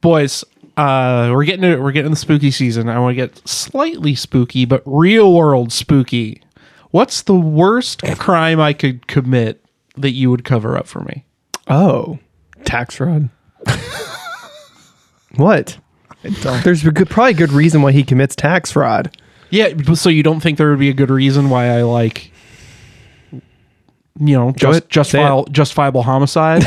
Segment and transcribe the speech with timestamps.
[0.00, 0.44] boys,
[0.76, 2.88] uh, we're getting to, we're getting the spooky season.
[2.88, 6.42] I want to get slightly spooky, but real world spooky.
[6.90, 9.64] What's the worst crime I could commit
[9.96, 11.24] that you would cover up for me?
[11.66, 12.18] Oh,
[12.64, 13.28] tax fraud.
[15.36, 15.78] what?
[16.22, 19.16] There's a good, probably a good reason why he commits tax fraud.
[19.50, 22.30] Yeah, so you don't think there would be a good reason why I like,
[23.32, 26.64] you know, just justifiable, justifiable homicide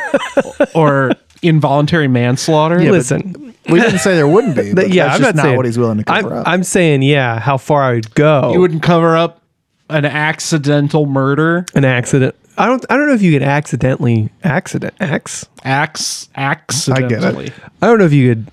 [0.74, 2.78] or involuntary manslaughter?
[2.80, 4.72] Listen, We didn't say there wouldn't be.
[4.74, 6.48] But yeah, that's I'm just not saying what he's willing to I'm, up.
[6.48, 8.52] I'm saying, yeah, how far I would go.
[8.52, 9.42] you wouldn't cover up
[9.90, 12.34] an accidental murder, an accident.
[12.56, 12.84] I don't.
[12.90, 15.46] I don't know if you could accidentally accident ax.
[15.64, 17.46] ax accidentally.
[17.46, 17.64] I get it.
[17.80, 18.50] I don't know if you could.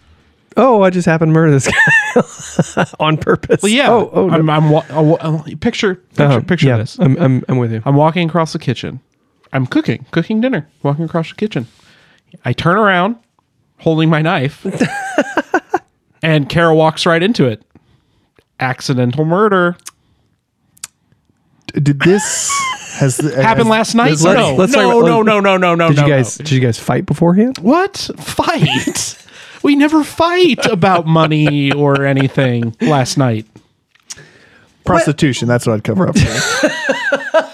[0.57, 1.67] Oh, I just happened to murder this
[2.75, 3.61] guy on purpose.
[3.63, 3.89] Well, yeah.
[3.91, 4.33] Oh, oh, no.
[4.35, 6.39] I'm, I'm wa- uh, wa- uh, picture picture, Uh-huh.
[6.41, 6.97] picture yeah, this.
[6.99, 7.81] I'm, I'm, I'm with you.
[7.83, 8.99] I'm walking across the kitchen.
[9.51, 11.67] I'm cooking, cooking dinner, walking across the kitchen.
[12.43, 13.17] I turn around,
[13.79, 14.65] holding my knife,
[16.23, 17.61] and Kara walks right into it.
[18.59, 19.75] Accidental murder
[21.73, 22.49] Did this
[22.93, 24.09] has happened last night.
[24.11, 26.03] this- let's- no, let's no, about- no, oh, no, no, no, no, Did no.
[26.05, 26.35] you guys?
[26.37, 27.57] Did you guys fight beforehand?
[27.59, 29.21] What fight?
[29.63, 32.75] we never fight about money or anything.
[32.81, 33.45] Last night,
[34.85, 35.47] prostitution?
[35.49, 36.15] That's what I'd cover up.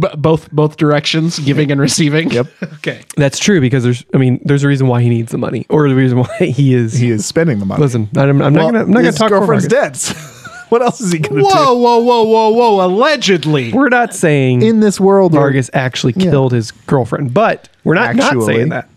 [0.00, 0.08] For.
[0.08, 2.30] B- both both directions, giving and receiving.
[2.30, 2.46] Yep.
[2.76, 3.02] Okay.
[3.16, 4.04] That's true because there's.
[4.14, 6.72] I mean, there's a reason why he needs the money, or the reason why he
[6.74, 6.92] is.
[6.92, 7.82] he is spending the money.
[7.82, 8.80] listen, I'm, I'm Well, not gonna.
[8.80, 9.30] I'm not gonna his talk.
[9.30, 9.96] girlfriend's over dead.
[10.68, 11.46] what else is he gonna do?
[11.48, 12.86] Whoa, whoa, whoa, whoa, whoa!
[12.86, 13.72] Allegedly.
[13.72, 15.32] We're not saying in this world?
[15.32, 18.54] where- Vargas actually killed his girlfriend, but we're not not Actually.
[18.54, 18.88] saying that.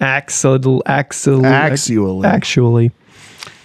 [0.00, 2.26] Axel, Axel, Actually.
[2.26, 2.92] actually.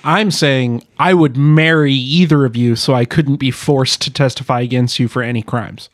[0.03, 4.61] I'm saying I would marry either of you so I couldn't be forced to testify
[4.61, 5.89] against you for any crimes.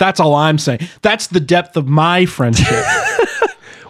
[0.00, 0.80] That's all I'm saying.
[1.02, 2.66] That's the depth of my friendship.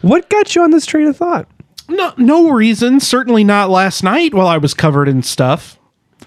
[0.03, 1.47] What got you on this train of thought?
[1.87, 3.01] no, no reason.
[3.01, 5.79] Certainly not last night while I was covered in stuff.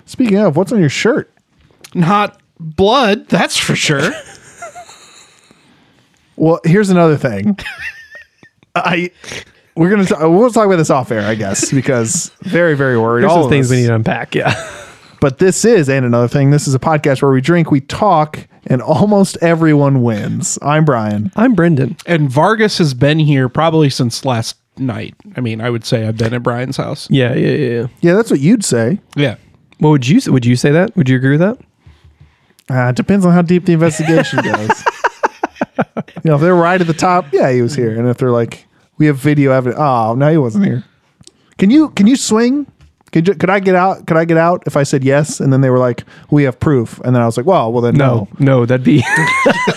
[0.06, 1.34] Speaking of, what's on your shirt?
[1.96, 4.12] Not blood, that's for sure.
[6.36, 7.57] Well, here's another thing.
[8.75, 9.12] I
[9.75, 13.22] we're gonna t- we'll talk about this off air, I guess, because very very worried.
[13.22, 13.72] There's all things us.
[13.72, 14.34] we need to unpack.
[14.34, 14.53] Yeah.
[15.23, 16.51] But this is and another thing.
[16.51, 20.59] This is a podcast where we drink, we talk, and almost everyone wins.
[20.61, 21.31] I'm Brian.
[21.38, 21.95] I'm Brendan.
[22.06, 25.16] and Vargas has been here probably since last night.
[25.38, 27.09] I mean, I would say I've been at Brian's house.
[27.09, 27.67] Yeah, yeah, yeah.
[27.67, 27.88] yeah.
[28.01, 29.00] Yeah, that's what you'd say.
[29.16, 29.38] Yeah.
[29.78, 30.29] What would you say?
[30.29, 30.94] would you say that?
[30.97, 31.57] Would you agree with that?
[32.69, 34.83] Uh, it depends on how deep the investigation goes.
[35.78, 37.97] you know, if they're right at the top, yeah, he was here.
[37.97, 38.67] And if they're like,
[38.97, 40.83] we have video evidence, oh, no, he wasn't here.
[41.57, 42.66] Can you can you swing?
[43.13, 44.06] Could, you, could I get out?
[44.07, 45.40] Could I get out if I said yes?
[45.40, 47.00] And then they were like, we have proof.
[47.06, 48.28] And then I was like, well, well then no.
[48.40, 48.97] No, no, that'd be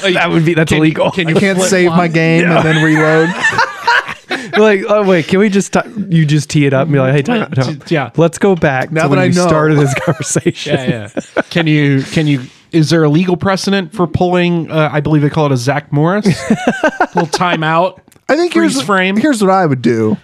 [0.02, 1.10] that would be that's Can- illegal.
[1.10, 2.12] can I you can't flip save my flop?
[2.14, 3.28] game and then reload.
[4.58, 7.12] like, oh wait, can we just t- you just tee it up and be like,
[7.12, 7.80] hey, time, out, time.
[7.88, 8.10] Yeah.
[8.16, 9.47] let's go back Now to that when I know.
[9.47, 10.74] started this conversation.
[10.76, 11.42] Yeah, yeah.
[11.50, 12.42] Can you can you
[12.72, 15.92] is there a legal precedent for pulling uh, I believe they call it a Zach
[15.92, 16.26] Morris?
[16.26, 18.00] little timeout.
[18.28, 19.16] I think Freeze here's frame.
[19.16, 20.16] Here's what I would do.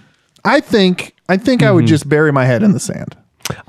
[0.44, 3.16] I think I think I would just bury my head in the sand.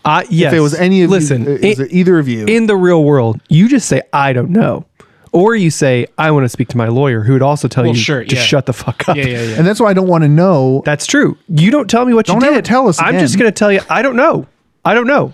[0.06, 0.52] Uh, yes.
[0.54, 2.46] If it was any of listen, you, is in, it either of you?
[2.46, 4.86] in the real world, you just say I don't know,
[5.32, 7.94] or you say I want to speak to my lawyer, who would also tell Well,
[7.94, 8.42] you sure, to yeah.
[8.42, 9.16] shut the fuck up.
[9.18, 9.58] Yeah, yeah, yeah.
[9.58, 10.84] and that's why I don't want to know.
[10.86, 11.38] That's true.
[11.48, 12.66] You don't tell me what you Don't you ever did.
[12.66, 14.46] tell us I'm just going to tell you I don't know.
[14.86, 15.34] I don't know.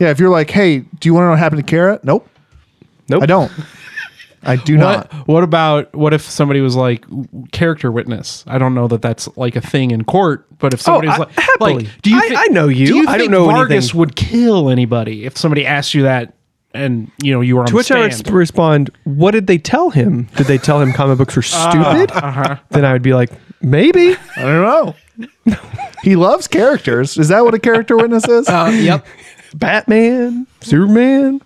[0.00, 2.00] Yeah, if you're like, hey, do you want to know what happened to Kara?
[2.02, 2.28] Nope,
[3.08, 3.22] Nope.
[3.22, 3.52] I don't.
[4.42, 5.28] I do What not.
[5.28, 7.04] what about what if somebody was like
[7.52, 8.44] character witness?
[8.46, 11.30] I don't know that that's like a thing in court, but if somebody's I- like,
[11.32, 11.74] happily.
[11.84, 12.16] like, do you?
[12.18, 12.86] I- thi- I know you.
[12.86, 13.98] Do you I don't know Vargas anything.
[13.98, 16.34] would kill anybody if somebody asked you that,
[16.72, 19.58] and you know you were on To the which I would respond, What did they
[19.58, 20.28] tell him?
[20.36, 22.10] Did they tell him comic books are stupid?
[22.70, 24.14] Then I would be like, Maybe.
[24.36, 24.94] I don't know.
[26.04, 27.18] he loves characters.
[27.18, 28.48] Is that what a character witness is?
[28.48, 29.04] Uh, yep.
[29.54, 31.40] Batman, Superman,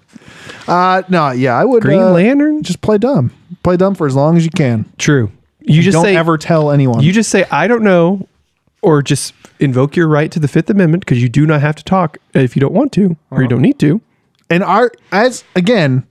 [0.67, 1.83] Uh, no, yeah, I would.
[1.83, 2.63] Green uh, Lantern.
[2.63, 3.33] Just play dumb.
[3.63, 4.91] Play dumb for as long as you can.
[4.99, 5.31] True.
[5.61, 7.03] You just don't say ever tell anyone.
[7.03, 8.27] You just say I don't know,
[8.83, 11.85] or just invoke your right to the Fifth Amendment because you do not have to
[11.85, 14.01] talk if you don't want to or you don't need to.
[14.51, 16.05] and our as again,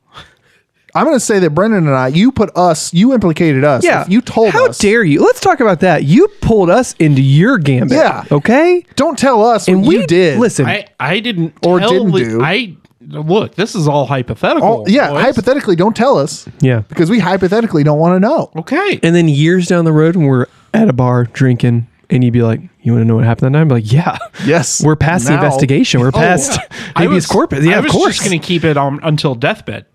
[0.95, 3.83] I'm going to say that Brendan and I, you put us, you implicated us.
[3.83, 4.77] Yeah, If you told How us.
[4.77, 5.21] dare you?
[5.21, 6.03] Let's talk about that.
[6.03, 7.97] You pulled us into your gambit.
[7.97, 8.25] Yeah.
[8.31, 8.85] Okay.
[8.95, 10.39] Don't tell us And what we you did.
[10.39, 10.65] Listen.
[10.65, 12.41] I I didn't Or tell didn't the- do.
[12.41, 12.75] I
[13.11, 13.55] look.
[13.55, 14.67] This is all hypothetical.
[14.67, 15.21] Oh, yeah, boys.
[15.23, 16.79] hypothetically, don't tell us yeah.
[16.81, 18.51] because we hypothetically don't want to know.
[18.55, 18.99] Okay.
[19.03, 22.41] And then years down the road, when we're at a bar drinking, and you'd be
[22.41, 24.83] like, "You want to know what happened that night?" I'm like, "Yeah, Yes.
[24.85, 26.01] we're past the investigation.
[26.01, 26.59] We're oh, past
[26.95, 27.63] I habeas was- corpus.
[27.65, 28.17] Yeah, I of was course.
[28.17, 29.85] just going to keep it on until deathbed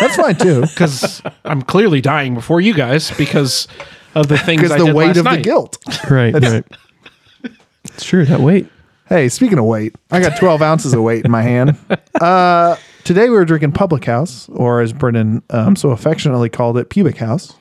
[0.00, 0.60] That's fine too.
[0.62, 3.68] because I'm clearly dying before you guys because
[4.14, 5.78] of the things because I the did weight last of the guilt.
[6.10, 6.64] Right, right.
[7.84, 8.24] It's true.
[8.24, 8.66] That weight.
[9.08, 11.76] Hey, speaking of weight, I got 12 ounces of weight in my hand.
[12.20, 16.88] Uh, today we were drinking Public House, or as Brendan um, so affectionately called it,
[16.88, 17.54] Pubic House.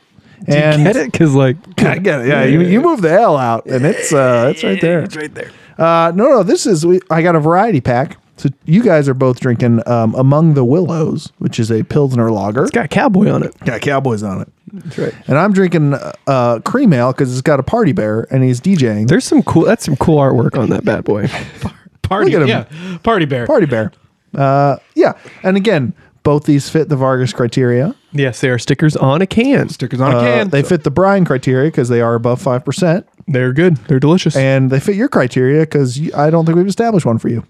[0.48, 1.12] And Get it?
[1.12, 2.28] Because like, I get it.
[2.28, 5.02] Yeah, you, you move the L out, and it's uh, it's right there.
[5.04, 5.52] It's right there.
[5.78, 8.18] Uh, no, no, this is we, I got a variety pack.
[8.42, 12.64] So you guys are both drinking um, Among the Willows, which is a Pilsner lager.
[12.64, 13.56] It's got cowboy on it.
[13.66, 14.48] got Cowboys on it.
[14.74, 15.14] That's right.
[15.28, 15.94] And I'm drinking
[16.28, 19.08] uh, cream ale because it's got a party bear and he's DJing.
[19.08, 19.66] There's some cool.
[19.66, 21.28] That's some cool artwork on that bad boy.
[22.02, 22.68] Party, Look at him.
[22.92, 23.46] yeah, party bear.
[23.48, 23.92] party bear.
[24.36, 25.14] Uh, yeah.
[25.44, 25.94] And again,
[26.24, 27.96] both these fit the Vargas criteria.
[28.12, 29.70] yes, they are stickers on a can.
[29.70, 30.50] Stickers on a Uh, can.
[30.50, 33.06] they fit the Brian criteria because they are above 5%.
[33.30, 33.78] They're good.
[33.88, 34.36] They're delicious.
[34.36, 37.46] And they fit your criteria because I don't think we've established one for you.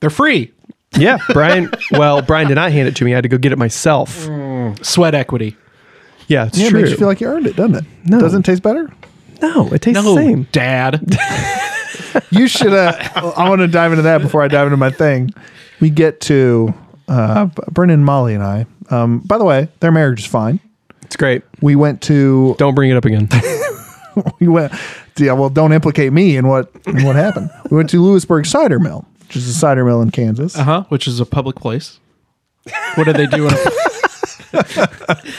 [0.00, 0.52] They're free.
[0.96, 1.70] yeah, Brian.
[1.92, 3.12] Well, Brian did not hand it to me.
[3.12, 4.28] I had to go get it myself.
[4.82, 5.56] Sweat equity.
[6.28, 6.80] Yeah, it's Yeah, it true.
[6.80, 7.84] makes you feel like you earned it, doesn't it?
[8.04, 8.20] No.
[8.20, 8.90] Doesn't it taste better?
[9.40, 10.42] no, it tastes No, the same.
[10.52, 11.04] Dad.
[12.30, 12.72] You should.
[12.72, 12.92] Uh,
[13.36, 15.30] I want to dive into that before I dive into my thing.
[15.80, 16.72] We get to
[17.06, 18.66] uh, Brendan, Molly, and I.
[18.90, 20.58] Um, by the way, their marriage is fine.
[21.02, 21.42] It's great.
[21.60, 22.54] We went to.
[22.58, 23.28] Don't bring it up again.
[24.40, 24.72] We went.
[25.16, 27.50] Yeah, well, don't implicate me in what in what happened.
[27.70, 30.56] We went to Louisburg Cider Mill, which is a cider mill in Kansas.
[30.58, 30.84] Uh huh.
[30.88, 32.00] Which is a public place.
[32.96, 33.46] What do they do?
[33.46, 35.18] In a,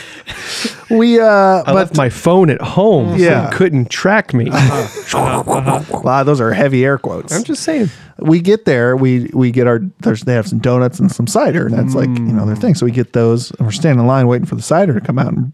[0.89, 3.49] We uh, I but left my phone at home, so Yeah.
[3.51, 4.49] you couldn't track me.
[4.49, 7.31] wow, those are heavy air quotes.
[7.31, 7.89] I'm just saying.
[8.17, 11.67] we get there, we we get our there's they have some donuts and some cider,
[11.67, 12.73] and that's like you know their thing.
[12.75, 15.19] So we get those, and we're standing in line waiting for the cider to come
[15.19, 15.31] out.
[15.33, 15.53] And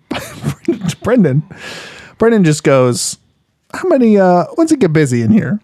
[1.03, 1.43] Brendan,
[2.17, 3.17] Brendan just goes,
[3.73, 4.17] "How many?
[4.17, 5.59] uh When's it get busy in here?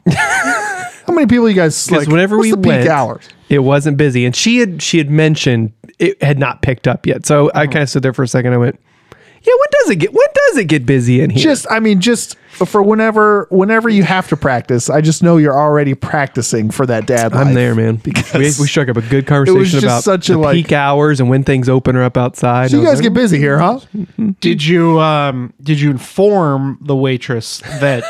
[1.08, 2.08] How many people you guys like?
[2.08, 3.28] whenever we went, hours?
[3.50, 7.26] it wasn't busy, and she had she had mentioned it had not picked up yet.
[7.26, 7.72] So I uh-huh.
[7.72, 8.54] kind of stood there for a second.
[8.54, 8.80] I went,
[9.44, 10.14] "Yeah, when does it get?
[10.14, 14.04] When does it get busy in here?" Just I mean, just for whenever whenever you
[14.04, 17.34] have to practice, I just know you're already practicing for that dad.
[17.34, 17.56] I'm life.
[17.56, 17.96] there, man.
[17.96, 21.20] Because we, we struck up a good conversation about such a, the like- peak hours
[21.20, 22.72] and when things open or up outside.
[22.72, 23.80] so you guys like, get busy here, huh?
[24.40, 28.04] did you um did you inform the waitress that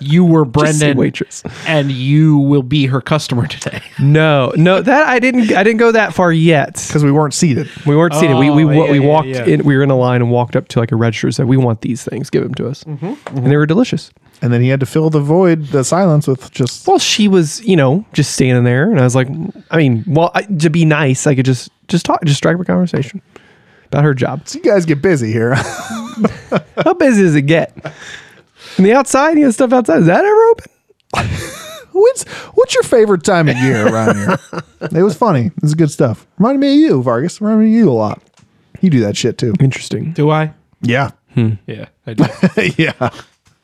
[0.00, 1.42] you were Just Brendan waitress.
[1.66, 3.80] and you will be her customer today?
[4.00, 5.52] No, no, that I didn't.
[5.52, 6.74] I didn't go that far yet.
[6.86, 7.68] Because we weren't seated.
[7.86, 8.36] We weren't seated.
[8.36, 9.44] We we, Oh, yeah, we walked yeah.
[9.44, 9.64] in.
[9.64, 11.26] We were in a line and walked up to like a register.
[11.26, 12.30] and Said, "We want these things.
[12.30, 13.81] Give them to us." Mm-hmm, And they were delicious.
[14.40, 17.62] And then he had to fill the void, the silence, with just Well, she was,
[17.64, 19.28] you know, just standing there, and I was like,
[19.70, 22.60] I mean, well, I, to be nice, I could just just talk, just strike up
[22.60, 23.22] a conversation
[23.86, 24.48] about her job.
[24.48, 25.54] So you guys get busy here.
[26.84, 27.72] How busy does it get?
[28.76, 30.00] And the outside, you know, stuff outside.
[30.00, 30.70] Is that ever open?
[31.92, 32.24] what's
[32.54, 34.38] what's your favorite time of year around here?
[34.82, 35.46] It was funny.
[35.46, 36.26] It was good stuff.
[36.38, 37.40] Reminded me of you, Vargas.
[37.40, 38.20] Reminded me of you a lot.
[38.80, 39.54] You do that shit too.
[39.60, 40.12] Interesting.
[40.12, 40.52] Do I?
[40.80, 41.10] Yeah.
[41.34, 41.52] Hmm.
[41.68, 42.24] Yeah, I do.
[42.76, 43.10] yeah.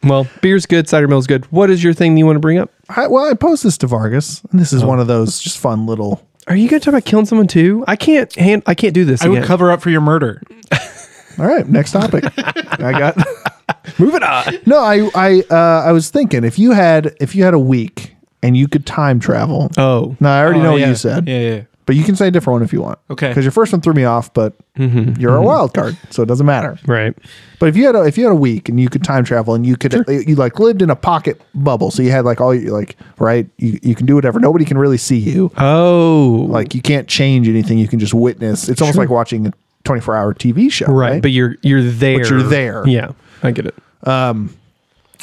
[0.05, 1.45] Well, beer's good, cider mill's good.
[1.47, 2.71] What is your thing you want to bring up?
[2.89, 5.87] I, well, I posed this to Vargas, and this is one of those just fun
[5.87, 6.25] little.
[6.47, 7.85] Are you going to talk about killing someone too?
[7.89, 8.63] I can't hand.
[8.67, 9.23] I can't do this.
[9.23, 10.41] I would cover up for your murder.
[11.39, 12.25] All right, next topic.
[12.39, 13.17] I got.
[13.99, 14.55] Move it on.
[14.67, 18.15] No, I I uh, I was thinking if you had if you had a week
[18.43, 19.71] and you could time travel.
[19.77, 20.85] Oh, No, I already Oh, know yeah.
[20.85, 21.29] what you said.
[21.29, 21.63] Yeah, yeah.
[21.89, 22.99] But you can say a different one if you want.
[23.11, 23.29] Okay.
[23.29, 25.21] Because your first one threw me off, but Mm-hmm.
[25.21, 26.79] you're a wild card, so it doesn't matter.
[26.87, 27.13] right.
[27.59, 29.55] But if you had a, if you had a week and you could time travel
[29.55, 32.55] and you could you like lived in a pocket bubble, so you had like all
[32.55, 34.39] your like right, you, you can do whatever.
[34.39, 35.51] Nobody can really see you.
[35.59, 37.79] Oh, Like you can't change anything.
[37.79, 38.69] You can just witness.
[38.69, 39.53] It's almost like watching a
[39.85, 40.87] 24 hour TV show.
[40.87, 41.13] right.
[41.15, 41.23] Right.
[41.23, 42.19] But you're you're there.
[42.21, 42.87] But you're there.
[42.87, 43.75] Yeah, I get it.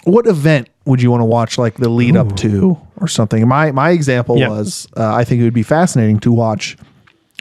[0.06, 3.48] What event would you want to watch like the lead up to or something?
[3.48, 4.50] My my example Yeah.
[4.50, 6.78] was uh, I think it would be fascinating to watch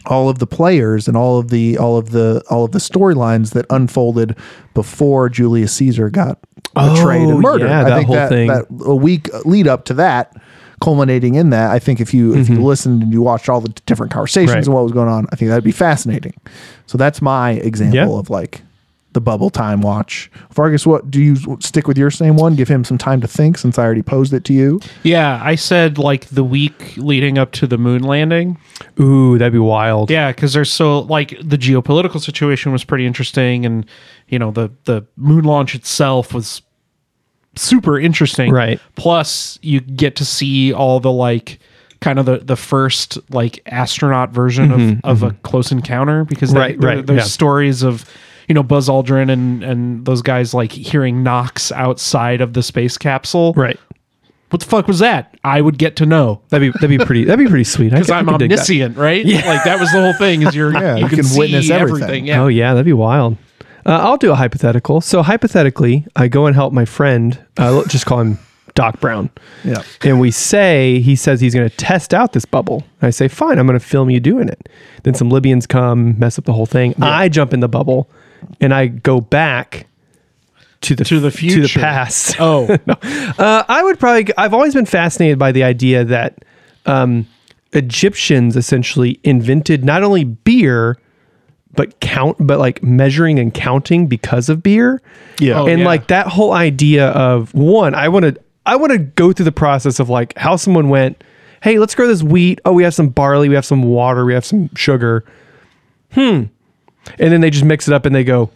[0.07, 3.53] all of the players and all of the all of the all of the storylines
[3.53, 4.37] that unfolded
[4.75, 6.39] before Julius Caesar got
[6.75, 7.69] betrayed Oh, and murdered.
[7.69, 8.49] yeah, I that think whole that, thing.
[8.49, 10.35] that a week lead up to that
[10.81, 13.71] culminating in that I think if you if you listened and you watched all the
[13.87, 14.57] different conversations Mm-hmm.
[14.59, 14.67] Right.
[14.67, 16.35] and what was going on I think that'd be fascinating.
[16.87, 18.19] So that's my example Yeah.
[18.19, 18.63] of like
[19.15, 20.31] the bubble time watch.
[20.53, 22.55] Vargas, what do you stick with your same one?
[22.55, 24.81] Give him some time to think since I already posed it to you.
[25.03, 28.59] Yeah, I said like the week leading up to the moon landing.
[29.01, 30.11] Ooh, that'd be wild.
[30.11, 33.87] Yeah, because there's so like the geopolitical situation was pretty interesting, and
[34.29, 36.61] you know the the moon launch itself was
[37.57, 38.51] super interesting.
[38.53, 38.81] Right.
[38.97, 41.59] Plus, you get to see all the like
[42.01, 46.59] kind of the the first like astronaut version of of a close encounter because they-
[46.59, 47.25] Mm-hmm, Right, there- right, there's yeah.
[47.25, 48.05] stories of
[48.49, 52.99] you know Buzz Aldrin and and those guys like hearing knocks outside of the space
[52.99, 53.53] capsule.
[53.55, 53.79] Right.
[54.51, 55.37] What the fuck was that?
[55.43, 57.25] I would get to know That'd be that'd be pretty.
[57.25, 57.91] That'd be pretty sweet.
[57.91, 59.25] because I'm omniscient, right?
[59.25, 59.47] Yeah.
[59.47, 60.43] Like that was the whole thing.
[60.43, 62.03] Is you're Yeah, you, you can, can see witness everything.
[62.03, 62.27] everything.
[62.27, 62.43] Yeah.
[62.43, 63.37] Oh yeah, that'd be wild.
[63.87, 65.01] Uh, I'll do a hypothetical.
[65.01, 67.39] So hypothetically, I go and help my friend.
[67.59, 68.39] Uh, let's just call him
[68.75, 69.29] Doc Brown.
[69.63, 69.83] Yeah.
[70.03, 72.83] And we say he says he's going to test out this bubble.
[73.03, 74.69] I say, fine, I'm going to film you doing it.
[75.03, 76.95] Then some Libyans come, mess up the whole thing.
[77.03, 78.09] I jump in the bubble,
[78.61, 79.87] and I go back
[80.83, 81.63] to the To the to future.
[81.63, 82.37] the past.
[82.39, 82.67] Oh,
[83.39, 84.27] Uh, I would probably.
[84.37, 86.45] I've always been fascinated by the idea that
[86.87, 87.27] um,
[87.73, 90.99] Egyptians essentially invented not only beer,
[91.73, 95.01] but count, but like measuring and counting because of beer.
[95.41, 95.61] Yeah.
[95.61, 95.87] Oh, and yeah.
[95.87, 98.41] like that whole idea of one, I want to.
[98.67, 101.23] I want to go through the process of like how someone went.
[101.63, 102.61] Hey, let's grow this wheat.
[102.67, 103.49] Oh, we have some barley.
[103.49, 104.25] We have some water.
[104.25, 105.25] We have some sugar.
[106.13, 106.45] Hmm.
[107.19, 108.51] And then they just mix it up and they go,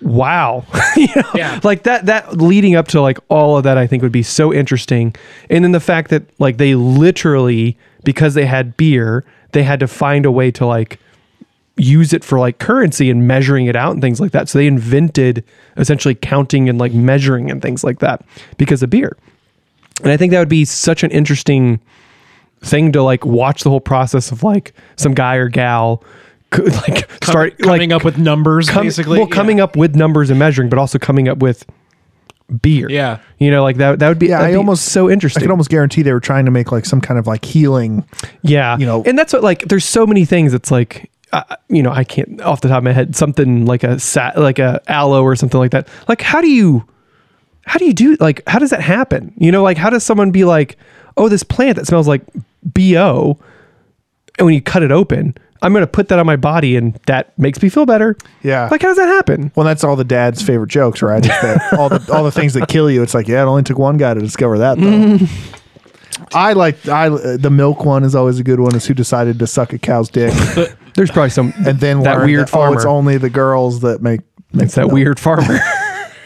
[0.00, 0.64] wow.
[0.96, 1.30] You know?
[1.34, 1.60] Yeah.
[1.62, 4.52] like that that leading up to like all of that i think would be so
[4.52, 5.14] interesting.
[5.50, 9.88] And then the fact that like they literally because they had beer they had to
[9.88, 10.98] find a way to like
[11.76, 14.48] use it for like currency and measuring it out and things like that.
[14.48, 15.44] So they invented
[15.76, 18.24] essentially counting and like measuring and things like that
[18.56, 19.16] because of beer.
[20.02, 21.80] And i think that would be such an interesting
[22.62, 26.02] thing to like watch the whole process of like some guy or gal
[26.88, 29.18] like start coming like up with numbers, com- basically.
[29.18, 31.64] well coming up with numbers and measuring but also coming up with
[32.62, 33.18] beer Yeah.
[33.38, 35.42] you know like that that would be, Yeah, I be almost- so interesting.
[35.42, 38.04] I could almost guarantee they were trying to make like some kind of like healing.
[38.42, 41.82] yeah you know- and that's what like there's so many things it's like uh, you
[41.82, 44.80] know i can't off the top of my head something like a sat like a
[44.86, 46.86] aloe or something like that like how do you
[47.66, 50.30] how do you do like how does that happen you know like how does someone
[50.30, 50.76] be like
[51.16, 52.22] oh this plant that smells like
[52.62, 53.36] bo
[54.38, 56.94] and when you cut it open i'm going to put that on my body and
[57.06, 58.68] that makes me feel better Yeah.
[58.70, 61.26] like how does that happen Well, that's all the dad's favorite jokes, right?
[61.78, 63.02] All the all the things that kill you.
[63.02, 64.78] It's like, yeah, it only took one guy to discover that.
[64.78, 65.18] Though.
[66.34, 68.74] I like I uh, the milk one is always a good one.
[68.74, 70.32] Is who decided to suck a cow's dick
[70.94, 74.20] there's probably some and then that weird that, oh, it's only the girls that make.
[74.52, 74.92] make it's that milk.
[74.92, 75.58] weird farmer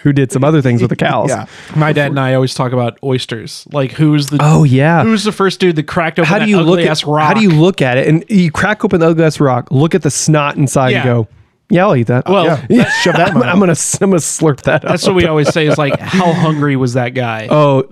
[0.03, 1.47] who did some other things with the cows Yeah.
[1.77, 3.67] My dad and I always talk about oysters.
[3.73, 6.57] Like who's the oh yeah who's the first dude that cracked open how do you
[6.61, 7.27] look ugly at ass rock?
[7.29, 9.95] how do you look at it and you crack open the ugly ass rock look
[9.95, 10.99] at the snot inside Yeah.
[10.99, 11.29] and go
[11.69, 12.67] yeah i'll eat that Well, Yeah.
[12.69, 12.91] yeah.
[13.03, 15.11] Shove that I'm, I'm gonna i'm gonna slurp that That's up.
[15.11, 17.85] what we always say is like, how hungry was that guy oh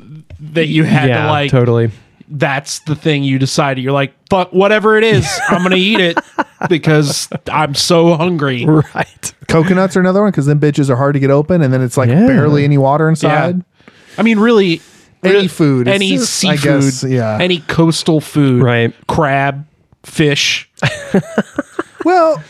[0.52, 1.50] that you had yeah to like?
[1.50, 1.90] totally
[2.30, 3.82] That's the thing you decided.
[3.82, 6.18] You're like, fuck, whatever it is, I'm gonna eat it
[6.68, 8.64] because I'm so hungry.
[8.66, 11.80] right Coconuts are another one because then bitches are hard to get open, and then
[11.82, 12.26] it's like Yeah.
[12.26, 13.64] barely any water inside.
[14.18, 14.82] I mean, really,
[15.22, 15.88] Any really- food.
[15.88, 17.38] Any just, I seafood, guess, yeah.
[17.40, 18.92] any coastal food, Right.
[19.06, 19.66] Crab,
[20.04, 20.70] fish.
[22.04, 22.42] Well,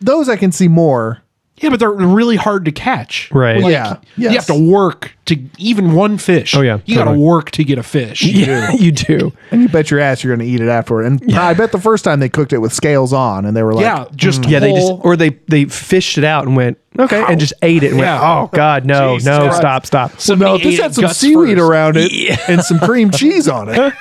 [0.00, 1.22] those I can see more.
[1.60, 3.30] Yeah, but they're really hard to catch.
[3.32, 3.60] Right.
[3.60, 3.96] Like, Yeah.
[4.16, 6.54] You have to work to even one fish.
[6.54, 7.24] Oh, yeah, You got to totally.
[7.26, 8.22] work to get a fish.
[8.22, 11.06] yeah you do And you bet your ass you're going to eat it afterward.
[11.06, 13.74] And I bet the first time they cooked it with scales on, and they were
[13.74, 14.50] like, Yeah, just mm.
[14.50, 17.52] yeah they just whole- or they they fished it out and went okay and just
[17.62, 18.14] ate it and Yeah.
[18.20, 18.24] went
[18.54, 19.56] oh god no Jesus no Christ.
[19.58, 21.68] stop stop "No, if this ate had it some guts seaweed first.
[21.70, 23.94] around it and some cream cheese on it."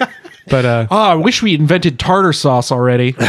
[0.48, 3.14] but uh Oh, I wish we invented tartar sauce already.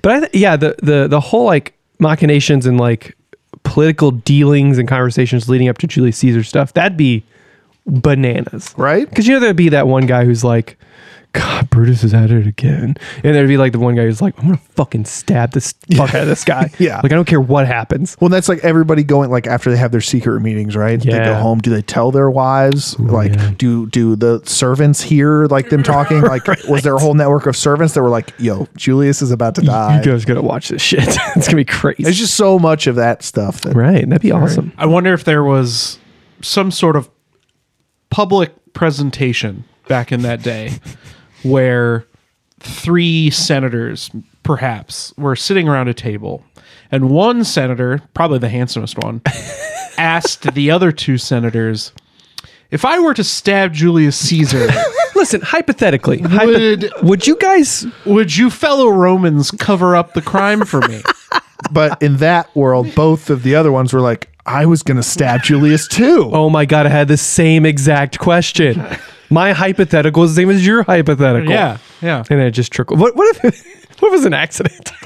[0.00, 3.16] But I th- yeah, the the the whole like machinations and like
[3.62, 7.24] political dealings and conversations leading up to Julius Caesar stuff, that'd be
[7.86, 8.74] bananas.
[8.76, 9.08] Right?
[9.08, 10.78] Because you know there'd be that one guy who's like,
[11.32, 12.96] God, Brutus is at it again.
[13.22, 16.14] And there'd be like the one guy who's like, I'm gonna fucking stab this fuck
[16.14, 16.70] out of this guy.
[16.78, 17.00] Yeah.
[17.02, 18.16] Like I don't care what happens.
[18.20, 21.00] Well, that's like everybody going like after they have their secret meetings, right?
[21.00, 21.58] They go home.
[21.58, 22.98] Do they tell their wives?
[22.98, 23.52] like, yeah.
[23.56, 26.22] do do the servants hear like them talking?
[26.28, 29.54] Like, was there a whole network of servants that were like, "Yo, Julius is about
[29.54, 29.98] to die"?
[29.98, 31.00] You guys gotta watch this shit.
[31.36, 32.02] it's gonna be crazy.
[32.02, 33.62] There's just so much of that stuff.
[33.62, 34.06] That, right.
[34.06, 34.72] That'd be awesome.
[34.76, 35.98] I wonder if there was
[36.42, 37.08] some sort of
[38.10, 40.78] public presentation back in that day
[41.42, 42.04] where
[42.60, 44.10] three senators,
[44.42, 46.42] perhaps, were sitting around a table,
[46.90, 49.22] and one senator, probably the handsomest one,
[49.98, 51.92] asked the other two senators,
[52.70, 54.68] "If I were to stab Julius Caesar,
[55.14, 60.64] Listen, hypothetically, hypo- Would- would you guys would you fellow Romans cover up the crime
[60.64, 61.02] for me?"
[61.72, 65.42] But in that world, both of the other ones were like, "I was gonna stab
[65.42, 68.80] Julius too." Oh my god, I had the same exact question.
[69.30, 71.50] My hypothetical is the same as your hypothetical.
[71.50, 72.98] Yeah, yeah, And it just trickled.
[73.00, 74.92] What what if what if it was an accident?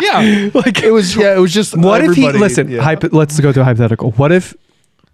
[0.00, 0.50] yeah.
[0.54, 1.36] like It was yeah.
[1.36, 2.82] It was just what if he everybody- listen, yeah.
[2.82, 4.12] hypo, let's go to a hypothetical.
[4.12, 4.54] What if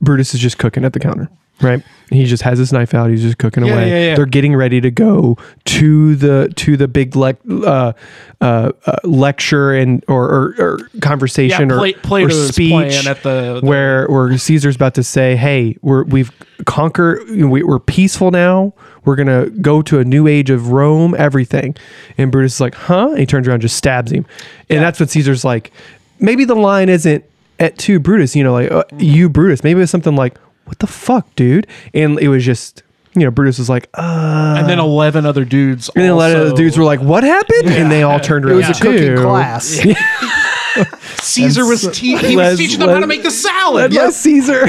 [0.01, 1.29] Brutus is just cooking at the counter,
[1.61, 1.83] right?
[2.11, 3.09] He just has his knife out.
[3.11, 3.89] He's just cooking Yeah, away.
[3.89, 4.17] yeah, yeah.
[4.17, 7.93] They're getting ready to go to the to the big lec- uh,
[8.41, 13.23] uh, uh, lecture and or, or, or conversation Yeah, or, Pla- or Plato's speech at
[13.23, 16.31] the- the- where where Caesar's about to say, "Hey, we're we've
[16.67, 17.23] conquered.
[17.31, 18.75] We, we're peaceful now.
[19.05, 21.15] We're gonna go to a new age of Rome.
[21.17, 21.75] Everything."
[22.19, 24.27] And Brutus is like, "Huh?" And he turns around, and just stabs him,
[24.69, 25.73] and that's what Caesar's like.
[26.21, 27.25] maybe the line isn't
[27.59, 29.65] at two Brutus, you know, like uh, you Brutus.
[29.65, 32.83] Maybe it's something like, "What the fuck, dude?" And it was just,
[33.15, 35.91] you know, Brutus was like, "Uh," and then 11 other dudes.
[35.95, 38.21] and then a lot of also- the dudes were like, "What happened?" And they all
[38.21, 38.55] turned around.
[38.63, 38.93] It was a too.
[38.93, 39.81] cooking class.
[41.23, 43.93] Caesar was, te- he was teaching them how to make the salad.
[43.93, 44.67] Yes, Caesar.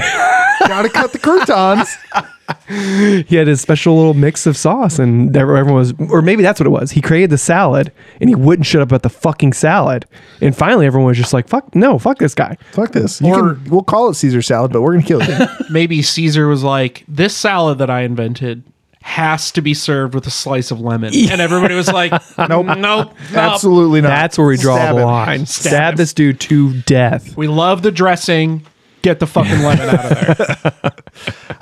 [0.60, 1.98] Gotta cut the croutons.
[2.68, 6.68] he had his special little mix of sauce, and everyone was, or maybe that's what
[6.68, 6.92] it was.
[6.92, 10.06] He created the salad, and he wouldn't shut up about the fucking salad.
[10.42, 13.22] And finally, everyone was just like, "Fuck, no, fuck this guy." Fuck this.
[13.22, 15.46] You Or- can, we'll call it Caesar salad, but we're gonna kill you.
[15.70, 18.64] Maybe Caesar was like, this salad that I invented
[19.02, 21.14] has to be served with a slice of lemon.
[21.32, 23.14] And everybody was like, nope, nope, nope.
[23.34, 24.08] Absolutely not.
[24.10, 25.08] That's where we draw Stab the him.
[25.08, 25.46] line.
[25.46, 25.98] Stab Stab, him.
[25.98, 27.36] this dude to death.
[27.36, 28.66] We love the dressing.
[29.04, 30.94] Get the fucking lemon out of there.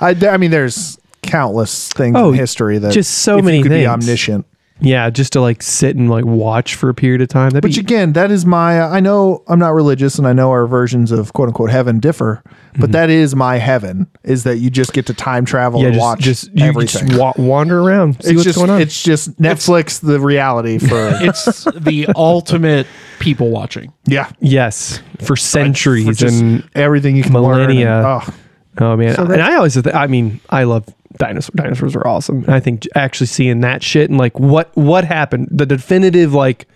[0.00, 3.62] I, I mean, there's countless things Oh, in history that just so if many you
[3.64, 3.88] could be things.
[3.88, 4.46] omniscient.
[4.82, 7.50] Yeah, just to like sit and like watch for a period of time.
[7.50, 8.80] That'd Which be, again, that is my.
[8.80, 12.00] Uh, I know I'm not religious, and I know our versions of quote unquote heaven
[12.00, 12.42] differ,
[12.78, 12.92] but mhm.
[12.92, 14.08] that is my heaven.
[14.24, 17.08] Is that you just get to time travel yeah, and just watch just you everything?
[17.08, 18.80] just wa- wander around, see it's what's just going on.
[18.80, 22.86] it's just Netflix, the reality for It's the ultimate
[23.20, 23.92] people watching.
[24.06, 27.84] yeah yes, for centuries for and everything you can millennia.
[27.86, 28.34] Learn and, oh,
[28.78, 30.86] Oh man, So and I always, th- I mean, I love
[31.18, 31.54] dinosaurs.
[31.54, 32.44] Dinosaurs are awesome.
[32.44, 36.66] And I think actually seeing that shit and like what what happened, the definitive like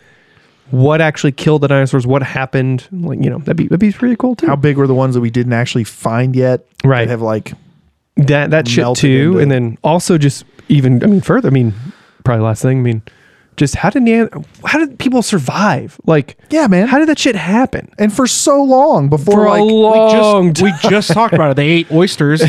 [0.71, 4.17] what actually killed the dinosaurs, what happened, like you know, that'd be that'd be pretty
[4.17, 4.47] cool too.
[4.47, 6.67] how big were the ones that we didn't actually find yet?
[6.85, 7.05] Right.
[7.07, 7.53] that have like
[8.17, 11.49] that that shit too, into- and then also just even I mean further.
[11.49, 11.73] I mean,
[12.25, 12.79] probably last thing.
[12.81, 13.03] I mean,
[13.57, 14.07] just how did
[14.65, 15.99] how did people survive?
[16.07, 16.89] Like, yeah, man.
[16.89, 17.91] how did that shit happen?
[17.99, 21.51] and for so long before For like a long We just, we just talked about
[21.53, 21.55] it.
[21.55, 22.43] They ate oysters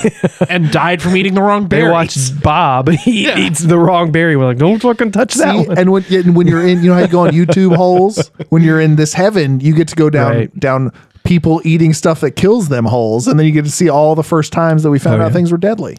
[0.48, 1.84] and died from eating the wrong berry.
[1.84, 2.88] They watched Bob.
[3.04, 3.38] He Yeah.
[3.38, 4.36] eats the wrong berry.
[4.36, 5.78] We're like, don't fucking touch that one.
[5.78, 8.30] and when and when you're in, you know how you go on YouTube holes.
[8.48, 10.60] When you're in this heaven, you get to go down Right.
[10.60, 10.92] down
[11.24, 14.22] people eating stuff that kills them holes, and then you get to see all the
[14.22, 15.32] first times that we found Oh, out yeah.
[15.34, 15.96] things were deadly,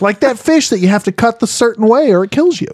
[0.00, 2.68] like that fish that you have to cut the certain way or it kills you.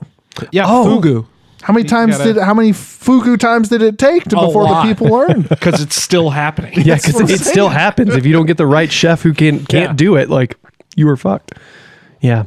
[0.53, 0.85] Yeah, Oh.
[1.01, 1.27] fugu.
[1.62, 4.83] How many times gotta- did how many fugu times did it take to, before lot.
[4.87, 5.49] the people learned?
[5.49, 6.75] Because it's still happening.
[6.83, 9.64] Yeah, because I'm it still happens if you don't get the right chef who can
[9.64, 9.92] can't Yeah.
[9.94, 10.29] do it.
[10.29, 10.59] Like
[10.97, 11.53] you were fucked.
[12.20, 12.44] Yeah.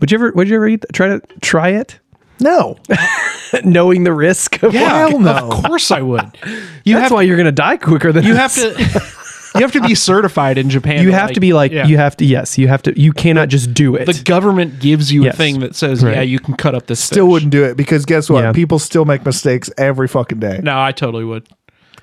[0.00, 0.32] Would you ever?
[0.32, 0.84] Would you ever eat?
[0.92, 1.98] Try to try it,
[2.40, 2.76] No,
[3.64, 4.62] knowing the risk.
[4.62, 5.30] Of Yeah, Hell no.
[5.32, 6.36] of course I would.
[6.84, 8.56] You That's have why you're gonna die quicker than you us.
[8.56, 9.00] have to
[9.54, 11.02] you have to be certified in Japan.
[11.02, 11.86] You have to be like yeah.
[11.86, 12.24] you have to.
[12.24, 13.00] Yes, you have to.
[13.00, 14.06] You cannot just do it.
[14.06, 15.34] the government gives you Yes.
[15.34, 16.16] a thing that says, Right.
[16.16, 17.00] yeah, you can cut up this.
[17.00, 17.30] still fish.
[17.32, 18.44] wouldn't do it because guess what?
[18.44, 18.52] Yeah.
[18.52, 20.60] People still make mistakes every fucking day.
[20.62, 21.46] No, I totally would.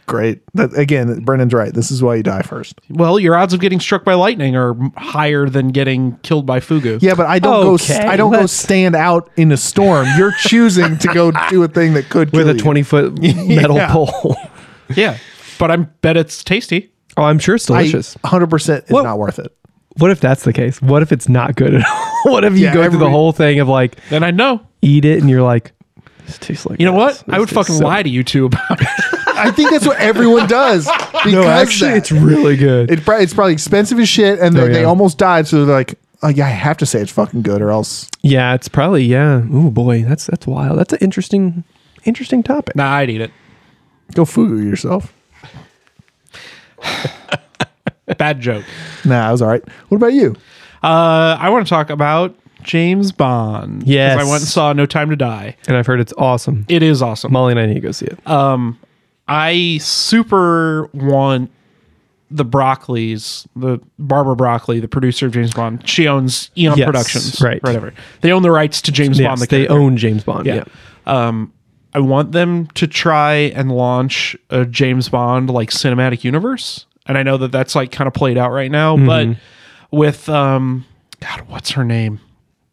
[0.06, 0.42] Great.
[0.56, 1.72] That, again, Brendan's right.
[1.72, 2.82] This is why you die first.
[2.90, 7.00] Well, your odds of getting struck by lightning are higher than getting killed by fugu.
[7.00, 7.74] Yeah, but I don't go.
[7.74, 10.08] Okay, I don't go let's- stand out in a storm.
[10.18, 12.60] You're choosing to go do a thing that could with kill a you.
[12.60, 13.92] twenty foot metal Yeah.
[13.94, 14.36] pole.
[14.96, 15.18] yeah.
[15.60, 16.92] But I bet it's tasty.
[17.20, 18.18] Oh, I'm sure it's delicious.
[18.24, 19.56] Hundred percent is What- not worth it.
[19.98, 20.82] what if that's the case?
[20.82, 22.12] What if it's not good at all?
[22.32, 24.62] what if you Yeah, go through the every- whole thing of like Then I know.
[24.82, 25.72] eat it and you're like,
[26.26, 26.80] this tastes like.
[26.80, 27.18] You know this.
[27.20, 27.26] what?
[27.26, 28.88] This I would fucking so- lie to you two about it.
[29.28, 30.90] I think that's what everyone does.
[31.20, 31.98] Because No, actually, that.
[31.98, 32.90] it's really good.
[32.92, 35.48] It, it's probably expensive as shit, and oh, they, Oh, they almost died.
[35.48, 38.54] So they're like, "Oh yeah, I have to say it's fucking good, or else." Yeah,
[38.54, 39.42] it's probably yeah.
[39.52, 40.80] Oh boy, that's that's wild.
[40.80, 41.66] That's an interesting
[42.06, 42.78] interesting topic.
[42.78, 43.32] nah, I'd eat it.
[44.14, 45.14] Go fugu yourself.
[48.18, 48.66] Bad joke.
[49.06, 49.64] Nah, I was all right.
[49.90, 50.36] What about you?
[50.84, 53.82] Uh, I want to talk about James Bond.
[53.82, 54.20] 'Cause Yes.
[54.20, 55.56] I went and saw No Time to Die.
[55.68, 56.66] And I've heard it's awesome.
[56.70, 57.32] It is awesome.
[57.32, 58.20] Molly and I need to go see it.
[59.28, 61.52] I super want
[62.32, 65.88] the Broccoli's, the Barbara Broccoli, the producer of James Bond.
[65.88, 67.62] She owns Eon Yes, Productions, right.
[67.64, 67.94] Whatever.
[68.22, 69.40] They own the rights to James Bond.
[69.40, 69.74] yes, The they character.
[69.84, 70.46] own James Bond.
[70.46, 70.56] Yeah.
[70.56, 70.64] Yeah.
[71.28, 71.52] Um,
[71.94, 77.24] I want them to try and launch a James Bond like cinematic universe, and I
[77.24, 79.06] know that that's like kind of played out right now, Mm-hmm.
[79.32, 79.38] but
[79.98, 80.86] with um,
[81.20, 82.20] God, what's her name?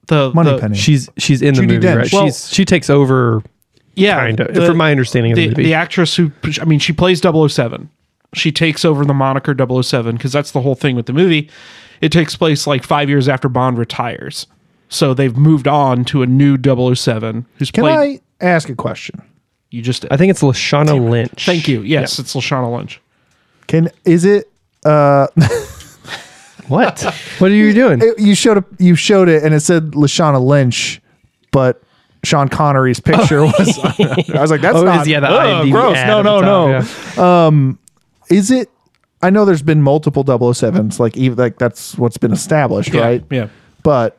[0.08, 0.76] The Money the- Penny.
[0.76, 1.96] She's she's in the Judi movie, Dench.
[1.96, 2.12] right?
[2.12, 3.42] Well- she's she takes over
[3.94, 5.62] yeah, kind of the- from my understanding of the, the, movie.
[5.64, 7.88] the actress who I mean she plays 007.
[8.34, 11.48] She takes over the moniker 007 because that's the whole thing with the movie.
[12.02, 14.46] It takes place like 5 years after Bond retires.
[14.88, 16.56] So they've moved on to a new
[16.94, 19.22] 007 who's Can played I ask a question?
[19.70, 21.44] you just I think it's Lashana Lynch.
[21.44, 21.82] Thank you.
[21.82, 23.00] Yes, it's Lashana Lynch.
[23.66, 24.50] Can is it?
[24.84, 25.26] Uh,
[26.68, 27.00] What?
[27.38, 28.00] what are you doing?
[28.02, 31.00] it- you showed a, you showed it, and it said Lashana Lynch,
[31.52, 31.80] but
[32.24, 33.78] Sean Connery's picture was.
[33.78, 35.02] I was like, that's Oh, it not.
[35.02, 35.96] is, yeah, the Ugh, IMDb gross.
[35.96, 36.44] ad No, at no, the
[36.76, 36.82] no.
[37.70, 37.78] top,
[38.30, 38.68] Is it?
[39.22, 43.24] I know there's been multiple 007s, like even like that's what's been established, Yeah, right?
[43.30, 43.48] Yeah.
[43.84, 44.18] But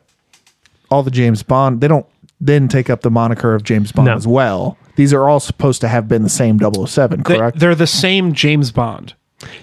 [0.90, 2.06] all the James Bond, they don't
[2.40, 4.14] then take up the moniker of James Bond No.
[4.14, 4.78] as well.
[4.96, 7.58] These are all supposed to have been the same 007, They, correct?
[7.58, 9.14] they're the same James Bond.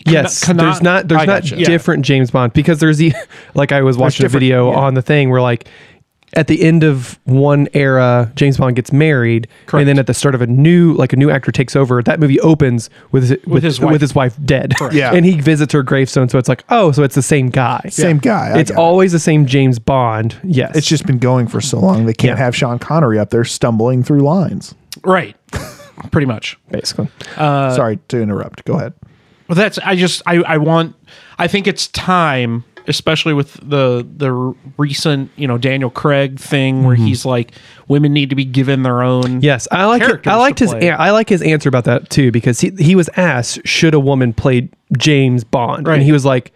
[0.06, 1.58] Yes, cannot- there's not there's I not gotcha.
[1.58, 3.14] different James Bond because there's the
[3.56, 4.78] like I was watching a different- video yeah.
[4.78, 5.68] on the thing where like
[6.36, 9.82] at the end of one era James Bond gets married Correct.
[9.82, 12.20] and then at the start of a new like a new actor takes over that
[12.20, 13.92] movie opens with his, with, his wife.
[13.94, 15.14] with his wife dead Yeah.
[15.14, 18.18] and he visits her gravestone so it's like oh so it's the same guy Same
[18.18, 18.50] guy.
[18.56, 18.82] I it's got it.
[18.82, 22.06] always the same James Bond yes It's just been going for so long.
[22.06, 22.44] They can't Yeah.
[22.46, 24.76] have Sean Connery up there stumbling through lines.
[25.04, 25.36] Right.
[26.12, 26.58] Pretty much.
[26.72, 28.66] basically Uh, Sorry to interrupt.
[28.66, 28.94] Go ahead.
[29.48, 30.96] Well, that's I just I I want
[31.38, 34.32] I think it's time, especially with the the
[34.78, 37.06] recent you know Daniel Craig thing where mm-hmm.
[37.06, 37.54] he's like
[37.88, 39.42] women need to be given their own.
[39.42, 40.28] Yes, I like it.
[40.28, 40.92] I liked his play.
[40.92, 44.34] I like his answer about that too because he he was asked should a woman
[44.34, 45.96] play James Bond Right.
[45.96, 46.52] and he was like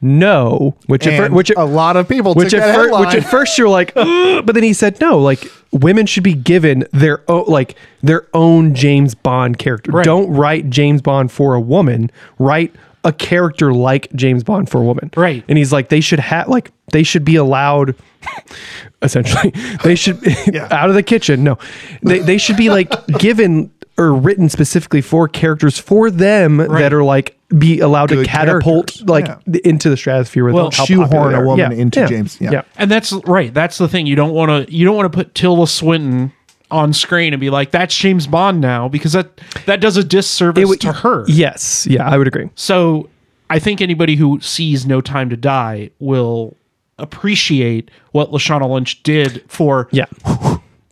[0.00, 3.14] no which at fir- And which a lot of people which took at, fir- which
[3.14, 7.22] at first you're like but then he said no like women should be given their
[7.30, 10.04] own like their own James Bond character Right.
[10.04, 12.74] don't write James Bond for a woman write
[13.04, 15.44] a character like James Bond for a woman Right.
[15.48, 17.94] and he's like they should have like they should be allowed
[19.02, 19.50] essentially
[19.82, 20.16] they should
[20.72, 21.58] out of the kitchen no
[22.02, 27.04] they, they should be like given or written specifically for characters for them that are
[27.04, 29.08] like be allowed to catapult characters.
[29.08, 29.60] like Yeah.
[29.64, 31.78] into the stratosphere with Well, how shoehorn a woman Yeah.
[31.78, 32.06] into Yeah.
[32.06, 32.50] James- yeah.
[32.50, 33.54] yeah And that's right.
[33.54, 34.06] That's the thing.
[34.08, 36.32] You don't want to you don't want to put Tilda Swinton
[36.70, 40.68] on screen and be like that's James Bond now because that that does a disservice
[40.68, 41.24] would- to her.
[41.28, 43.08] yes yeah I would agree So
[43.50, 46.56] I think anybody who sees No Time to Die will
[46.98, 50.06] appreciate what Lashana Lynch did for yeah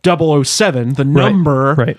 [0.05, 1.97] 007, the number, right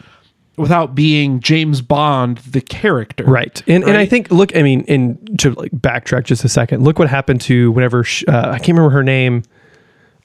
[0.57, 3.25] without being James Bond, the character.
[3.25, 3.61] Right.
[3.67, 6.99] And and I think look, I mean, and to like backtrack just a second, look
[6.99, 9.43] what happened to whenever sh uh, I can't remember her name.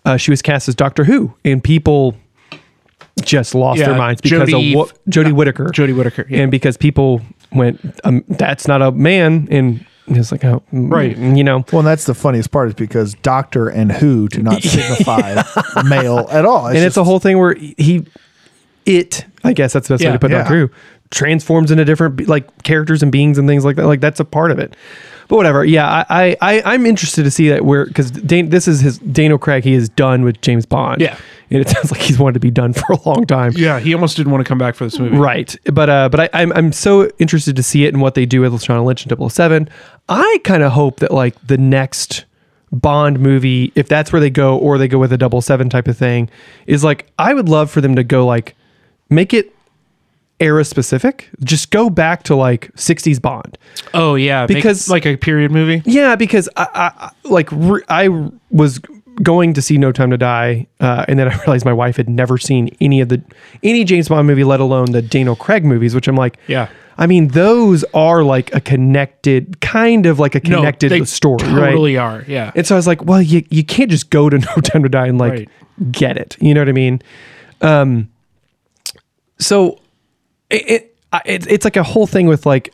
[0.05, 2.15] Uh, she was cast as Doctor Who, and people
[3.21, 5.65] just lost Yeah, their minds because Jodie- of what Jodie Whittaker.
[5.65, 6.41] Jodie Whittaker, yeah.
[6.41, 11.15] and because people went, um, "That's not a man," and it's like, oh, Right.
[11.17, 14.63] you know, Well, and that's the funniest part is because doctor and who do not
[14.63, 15.41] signify
[15.85, 16.67] male at all.
[16.67, 18.05] and it's a whole thing where he,
[18.85, 20.39] it, I guess that's the best way to put yeah.
[20.39, 20.71] Doctor Who,
[21.11, 23.85] transforms into different like characters and beings and things like that.
[23.85, 24.75] Like that's a part of it.
[25.27, 25.63] But whatever.
[25.63, 28.97] Yeah, I, I, I I'm interested to see that where because Dan, this is his
[28.99, 29.63] Daniel Craig.
[29.63, 31.01] He is done with James Bond.
[31.01, 31.17] Yeah.
[31.51, 33.53] And it sounds like he's wanted to be done for a long time.
[33.55, 35.17] Yeah, he almost didn't want to come back for this movie.
[35.17, 35.55] Right.
[35.71, 38.41] But uh but I, I'm I'm so interested to see it and what they do
[38.41, 39.69] with Lashana Lynch and 007.
[40.07, 42.25] I kind of hope that like the next
[42.71, 45.87] Bond movie, if that's where they go, or they go with a double seven type
[45.87, 46.29] of thing,
[46.67, 48.55] is like I would love for them to go like
[49.09, 49.51] make it
[50.39, 51.29] era specific.
[51.43, 53.57] Just go back to like 60s Bond.
[53.95, 55.81] Oh yeah, Because- like a period movie.
[55.85, 58.07] Yeah, because I, I I- like re- I
[58.51, 58.79] was
[59.21, 62.09] going to see No Time to Die, uh, and then I realized my wife had
[62.09, 63.21] never seen any of the
[63.63, 65.93] any James Bond movie, let alone the Daniel Craig movies.
[65.95, 66.69] Which I'm like, Yeah.
[66.97, 71.69] I mean, those are like a connected, kind of like a connected they story, right?
[71.69, 72.25] Totally are.
[72.27, 72.51] Yeah.
[72.55, 74.89] And so I was like, well, you you can't just go to No Time to
[74.89, 75.49] Die and like Right.
[75.93, 76.35] get it.
[76.41, 77.01] You know what I mean?
[77.61, 78.09] Um,
[79.39, 79.79] so
[80.49, 82.73] it, it, it it's like a whole thing with like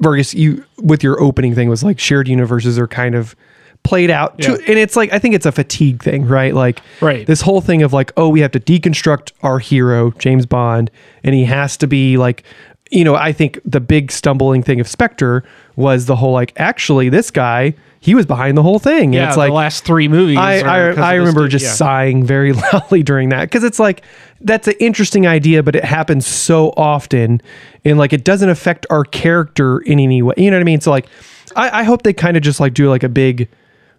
[0.00, 0.32] Vargas.
[0.34, 3.36] You with your opening thing was like shared universes are kind of
[3.82, 6.54] played out to, and it's like I think it's a fatigue thing, right?
[6.54, 7.26] Like Right.
[7.26, 10.90] this whole thing of like, oh, we have to deconstruct our hero James Bond,
[11.24, 12.44] and he has to be like.
[12.90, 15.44] You know, I think the big stumbling thing of Spectre
[15.76, 19.08] was the whole like, actually, this guy, he was behind the whole thing.
[19.08, 20.38] And yeah, it's like, the last three movies.
[20.38, 21.50] I I, I remember dude.
[21.50, 21.72] just Yeah.
[21.72, 24.04] sighing very loudly during that because it's like
[24.40, 27.42] that's an interesting idea, but it happens so often,
[27.84, 30.32] and like it doesn't affect our character in any way.
[30.38, 30.80] You know what I mean?
[30.80, 31.08] So like,
[31.56, 33.50] I, I hope they kind of just like do like a big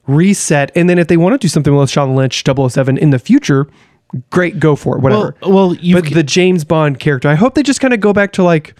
[0.10, 3.20] reset, and then if they want to do something with Lashana Lynch 007 in the
[3.20, 3.68] future,
[4.30, 5.36] great, go for it, whatever.
[5.42, 8.14] Well, well, you but the James Bond character, I hope they just kind of go
[8.14, 8.76] back to like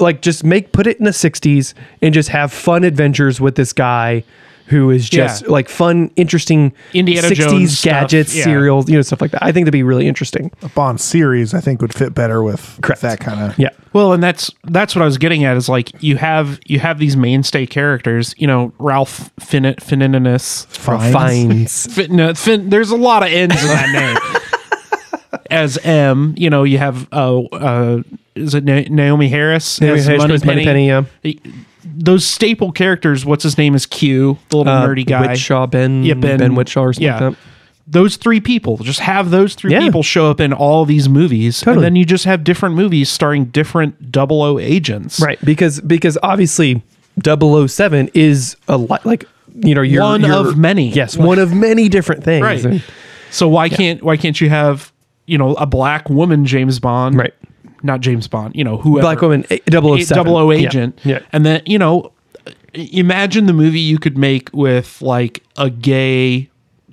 [0.00, 3.72] like just make put it in the 60s and just have fun adventures with this
[3.72, 4.22] guy
[4.68, 5.50] who is just Yeah.
[5.50, 8.44] like fun interesting Indiana 60s Jones stuff, gadgets yeah.
[8.44, 11.54] serials you know stuff like that i think that'd be really interesting a Bond series.
[11.54, 13.00] I think would fit better with Correct.
[13.02, 13.58] that kind of.
[13.58, 16.78] yeah Well, and that's that's what I was getting at is like you have you
[16.78, 20.66] have these mainstay characters, you know, Ralph Fin- Fiennes.
[20.66, 21.12] Fines.
[21.12, 24.40] fines Fin, no, Fin, there's a lot of N's in that name.
[25.50, 28.02] As M, you know, you have uh, uh
[28.34, 29.78] is it Na- Naomie Harris?
[29.78, 31.04] Naomie as Harris plays Moneypenny, yeah.
[31.96, 33.24] Those staple characters.
[33.24, 33.74] What's his name?
[33.74, 35.28] Is Q, the little uh, nerdy guy.
[35.28, 37.20] Whishaw, ben, Yeah, Ben- ben Whishaw or something yeah.
[37.28, 37.38] like that
[37.90, 39.80] those three people just have those three Yeah.
[39.80, 41.76] people show up in all these movies Totally.
[41.76, 46.18] and then you just have different movies starring different double o agents right because because
[46.22, 46.82] obviously
[47.24, 49.24] 007 is a lot like
[49.62, 50.90] you know you're One you're- of many.
[50.90, 52.82] yes one of many different things right And-
[53.30, 54.92] so why can't why can't you have
[55.26, 57.32] you know a black woman james bond right
[57.82, 59.02] not James Bond, you know, whoever.
[59.02, 60.16] Black Woman, eh, 007.
[60.16, 60.66] double O Yeah.
[60.68, 60.98] agent.
[61.04, 61.20] Yeah.
[61.32, 62.12] And then, you know,
[62.74, 66.48] imagine the movie you could make with like a gay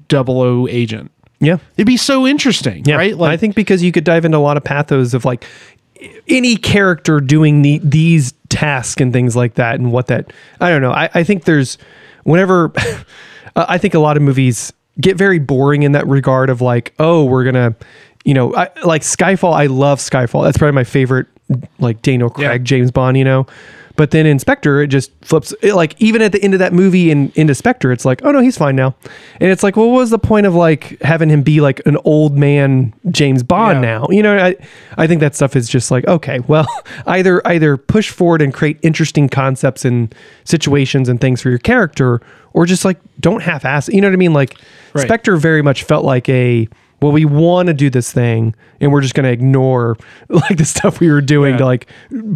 [0.08, 1.12] double O agent.
[1.40, 1.58] Yeah.
[1.78, 2.96] It'd be so interesting, Yeah.
[2.96, 3.20] right?
[3.20, 5.46] I think because you could dive into a lot of pathos of like
[6.28, 10.82] any character doing the, these tasks and things like that and what that I don't
[10.82, 10.92] know.
[10.92, 11.78] I, I think there's
[12.24, 12.72] whenever
[13.56, 17.26] I think a lot of movies get very boring in that regard of like, oh,
[17.26, 17.76] we're gonna
[18.26, 20.44] you know, I, like Skyfall, I love Skyfall.
[20.44, 21.28] That's probably my favorite
[21.80, 22.58] like Daniel Craig, Yeah.
[22.58, 23.46] James Bond, you know.
[23.98, 25.54] But then in Spectre, it just flips.
[25.62, 28.32] It, like even at the end of that movie in into Spectre, it's like, oh
[28.32, 28.94] no, he's fine now.
[29.40, 31.96] And it's like, well, what was the point of like having him be like an
[32.04, 34.00] old man James Bond Yeah.
[34.00, 34.08] now?
[34.10, 34.58] You know, I
[34.98, 36.68] I think that stuff is just like, okay, well,
[37.08, 42.20] either either push forward and create interesting concepts and situations and things for your character,
[42.52, 43.88] or just like don't half-ass.
[43.88, 44.34] You know what I mean?
[44.34, 44.58] Like
[44.94, 45.06] Right.
[45.06, 46.68] Spectre very much felt like a
[47.02, 49.98] well, we want to do this thing, and we're just going to ignore
[50.30, 51.58] like the stuff we were doing Yeah.
[51.60, 51.88] to like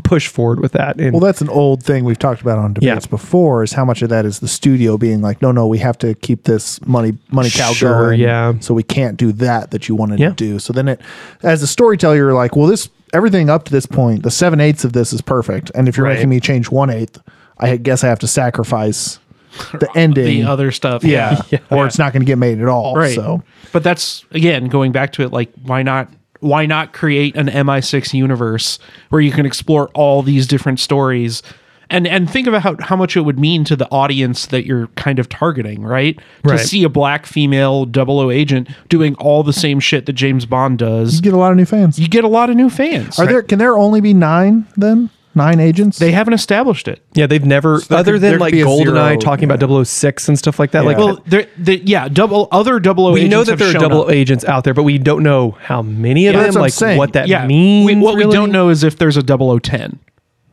[0.03, 0.99] push forward with that.
[0.99, 3.09] And Well, that's an old thing we've talked about on debates Yeah.
[3.09, 3.63] before.
[3.63, 6.13] Is how much of that is the studio being like, no, no, we have to
[6.15, 8.19] keep this money money cow Sure, going.
[8.19, 8.53] yeah.
[8.59, 10.29] So we can't do that that you wanted Yeah.
[10.29, 10.59] to do.
[10.59, 11.01] So then it,
[11.43, 14.83] as a storyteller, you're like, well, this everything up to this point, the seven eighths
[14.83, 15.71] of this is perfect.
[15.73, 16.15] And if you're Right.
[16.15, 17.17] making me change one eighth,
[17.57, 19.19] I guess I have to sacrifice
[19.73, 20.25] the ending.
[20.25, 21.03] the other stuff.
[21.03, 21.59] yeah, Yeah.
[21.71, 22.95] or it's not going to get made at all.
[22.95, 23.15] Right.
[23.15, 26.09] So But that's again going back to it like why not
[26.39, 31.43] why not create an MI6 universe where you can explore all these different stories
[31.89, 34.87] and and think about how, how much it would mean to the audience that you're
[34.95, 36.19] kind of targeting, right?
[36.43, 36.57] Right.
[36.59, 40.45] To see a black female double O agent doing all the same shit that James
[40.45, 41.15] Bond does.
[41.15, 41.99] you get a lot of new fans.
[41.99, 43.19] You get a lot of new fans.
[43.19, 43.41] Are there?
[43.41, 45.09] Can there only be nine then?
[45.39, 45.97] Nine agents?
[45.97, 47.01] they haven't established it.
[47.15, 49.49] yeah, they've never there other could- than there could like be a GoldenEye zero, talking
[49.51, 50.81] about 006 and stuff like that.
[50.83, 50.87] Yeah.
[50.89, 53.73] Like, Well, there, the, yeah, double other double O we agents know that there are
[53.73, 54.11] double up.
[54.11, 56.63] agents out there, but we don't know how many of Yeah, them, that's what I'm
[56.63, 56.97] like saying.
[56.97, 57.85] what that Yeah, means.
[57.87, 58.35] we, what we really.
[58.35, 59.97] don't know is if there's a double O ten.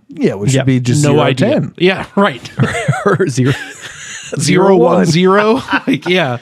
[0.08, 0.60] yeah, which Yeah.
[0.60, 1.50] should be just No zero idea.
[1.60, 1.74] 10.
[1.78, 2.50] Yeah, right.
[3.06, 3.52] or zero,
[4.38, 5.60] zero one zero.
[5.86, 6.38] Like yeah,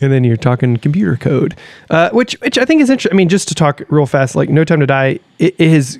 [0.00, 1.54] and then you're talking computer code,
[1.90, 3.14] uh, which which I think is interesting.
[3.14, 5.98] I mean, just to talk real fast, like No Time to Die, it, it has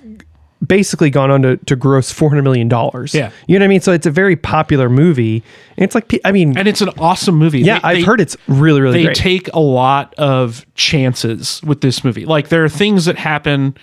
[0.65, 3.15] basically gone on to, to gross four hundred million dollars.
[3.15, 3.31] Yeah.
[3.47, 3.81] you know what I mean.
[3.81, 5.43] So it's a very popular movie,
[5.77, 7.61] and it's like I mean, and it's an awesome movie.
[7.61, 9.17] yeah, They- I've they- heard it's really really they great.
[9.17, 12.25] take a lot of chances with this movie.
[12.25, 13.77] Like there are things that happen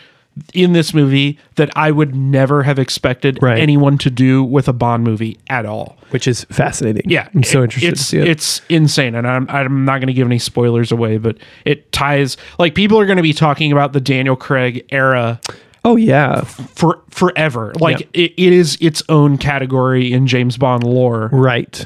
[0.55, 3.59] in this movie that I would never have expected Right.
[3.59, 5.95] anyone to do with a Bond movie at all.
[6.09, 7.03] which is fascinating.
[7.05, 8.27] Yeah, I'm so interested It's to see it.
[8.27, 12.35] it's insane, and I'm I'm not going to give any spoilers away, but it ties
[12.57, 15.39] like people are going to be talking about the Daniel Craig era
[15.85, 17.73] oh yeah, for forever.
[17.79, 18.07] Like Yeah.
[18.13, 21.85] it, it is its own category in James Bond lore right.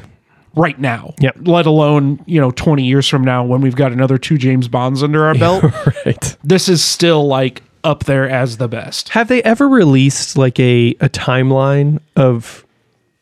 [0.56, 1.14] right now.
[1.20, 1.38] Yep.
[1.42, 5.04] Let alone you know 20 years from now when we've got another two James Bonds
[5.04, 5.64] under our belt.
[6.06, 6.38] right.
[6.44, 9.10] this is still like up there as the best.
[9.10, 12.66] Have they ever released like a a timeline of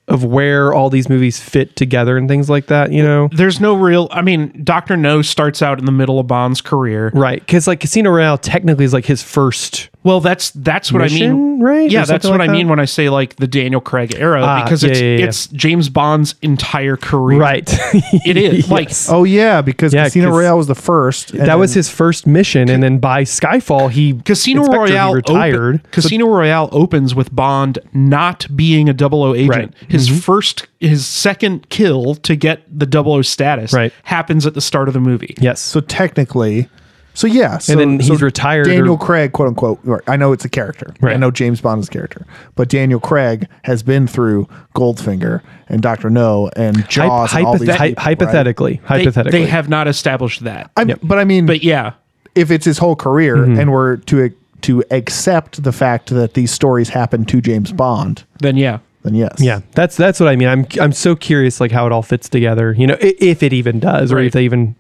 [0.08, 2.92] of where all these movies fit together and things like that?
[2.92, 4.08] You know, There's no real.
[4.12, 7.10] I mean, Doctor No starts out in the middle of Bond's career.
[7.16, 7.40] right?
[7.40, 9.90] Because like Casino Royale technically is like his first.
[10.06, 11.90] Well, that's that's what I mean, right?
[11.90, 14.64] Yeah, that's what like I mean when I say like the Daniel Craig era Ah,
[14.64, 15.26] because yeah, it's yeah, yeah.
[15.26, 17.40] it's James Bond's entire career.
[17.40, 17.68] Right.
[18.26, 21.32] It is, like- Oh yeah, because Yeah, Casino 'cause Royale was the first.
[21.32, 24.92] and that was his first mission, and then by Skyfall he Casino in Spectre, he
[24.94, 25.76] Royale retired.
[25.80, 29.50] Open, Casino Royale opens with Bond not being a double O agent.
[29.50, 29.72] Right.
[29.76, 29.92] Mm-hmm.
[29.92, 33.92] His first, his second kill to get the double O status Right.
[34.04, 35.34] happens at the start of the movie.
[35.42, 35.60] yes.
[35.62, 36.70] So technically,
[37.16, 37.58] so yeah.
[37.58, 39.80] So, then so he's retired Daniel or- Craig, quote unquote.
[39.88, 40.94] or- I know it's a character.
[41.02, 45.82] I know James Bond is a character, but Daniel Craig has been through Goldfinger and
[45.82, 47.32] Doctor No and Jaws.
[47.32, 48.00] Hy- and all these hy- people, right?
[48.00, 50.70] hypothetically, They, hypothetically, they have not established that.
[50.78, 51.94] I'm- But I mean, but yeah,
[52.36, 53.60] if it's his whole career Mm-hmm.
[53.60, 58.58] and we're to to accept the fact that these stories happen to James Bond, then
[58.58, 58.80] yeah.
[59.04, 59.36] then yes.
[59.40, 60.48] Yeah, that's that's what I mean.
[60.48, 62.74] I'm I'm so curious like how it all fits together.
[62.78, 64.76] You know, i- if it even does, or if they even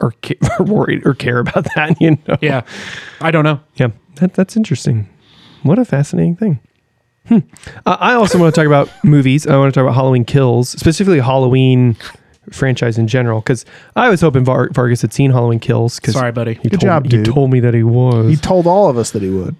[0.00, 2.00] are, ca- are worried or care about that.
[2.00, 2.36] You know.
[2.40, 2.62] Yeah.
[3.20, 3.60] I don't know.
[3.76, 5.08] Yeah, that, that's interesting.
[5.62, 6.60] What a fascinating thing.
[7.28, 7.38] Hmm.
[7.86, 9.46] Uh, I also want to talk about movies.
[9.46, 11.96] I want to talk about Halloween Kills, specifically Halloween
[12.50, 16.00] franchise in general, because I was hoping Var- Vargas had seen Halloween Kills.
[16.00, 16.54] Cause Sorry, buddy.
[16.54, 17.26] He Good told, job, He dude.
[17.26, 18.30] told me that he was.
[18.30, 19.54] He told all of us that he would.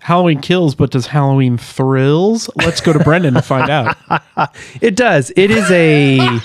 [0.00, 2.48] Halloween kills, but does Halloween thrills?
[2.56, 3.96] Let's go to Brendan to find out.
[4.80, 5.32] it does.
[5.36, 6.38] It is a.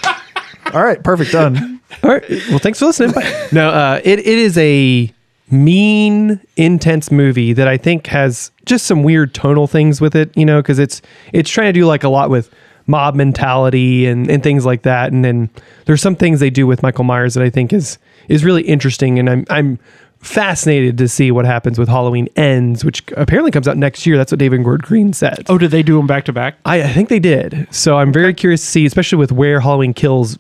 [0.74, 1.32] all right, perfect.
[1.32, 1.80] Done.
[2.04, 2.30] All right.
[2.50, 3.14] Well, thanks for listening.
[3.52, 5.12] no, uh, it, it is a
[5.52, 10.46] mean, intense movie that I think has just some weird tonal things with it, you
[10.46, 11.02] know, because it's
[11.34, 12.50] it's trying to do like a lot with
[12.88, 15.12] mob mentality and, and things like that.
[15.12, 15.50] And then
[15.86, 17.98] there's some things they do with Michael Myers that I think is
[18.30, 19.20] is really interesting.
[19.20, 19.80] And I'm I'm
[20.20, 24.18] fascinated to see what happens with Halloween Ends, which apparently comes out next year.
[24.18, 25.46] That's what David Gordon Green said.
[25.50, 26.56] Oh, did they do them back to back?
[26.64, 27.68] I, I think they did.
[27.72, 30.38] So I'm very curious to see, especially with where Halloween Kills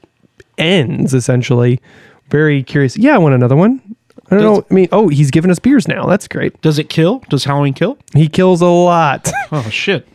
[0.62, 1.82] ends, essentially.
[2.30, 2.96] Very curious.
[2.96, 3.82] Yeah, I want another one.
[4.30, 4.66] I don't Does- know.
[4.70, 6.06] I mean, oh, he's giving us beers now.
[6.06, 6.60] That's great.
[6.62, 7.20] Does it kill?
[7.30, 7.98] Does Halloween kill?
[8.14, 9.30] He kills a lot.
[9.52, 10.08] Oh shit!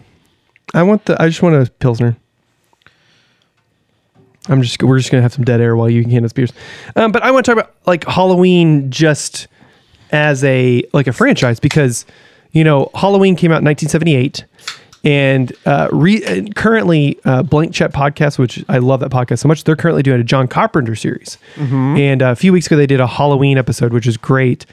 [0.73, 1.21] I want the.
[1.23, 2.17] I just want a pilsner.
[4.49, 4.83] I'm just.
[4.83, 6.53] We're just gonna have some dead air while you can hand us beers.
[6.95, 9.49] Um, but I want to talk about like Halloween just
[10.13, 12.07] as a like a franchise because
[12.53, 14.45] you know Halloween came out in 1978.
[15.07, 19.63] And uh, re- currently, uh, Blank Check podcast, which I love that podcast so much,
[19.65, 21.39] they're currently doing a John Carpenter series.
[21.97, 24.67] And uh, a few weeks ago, they did a Halloween episode, which is great.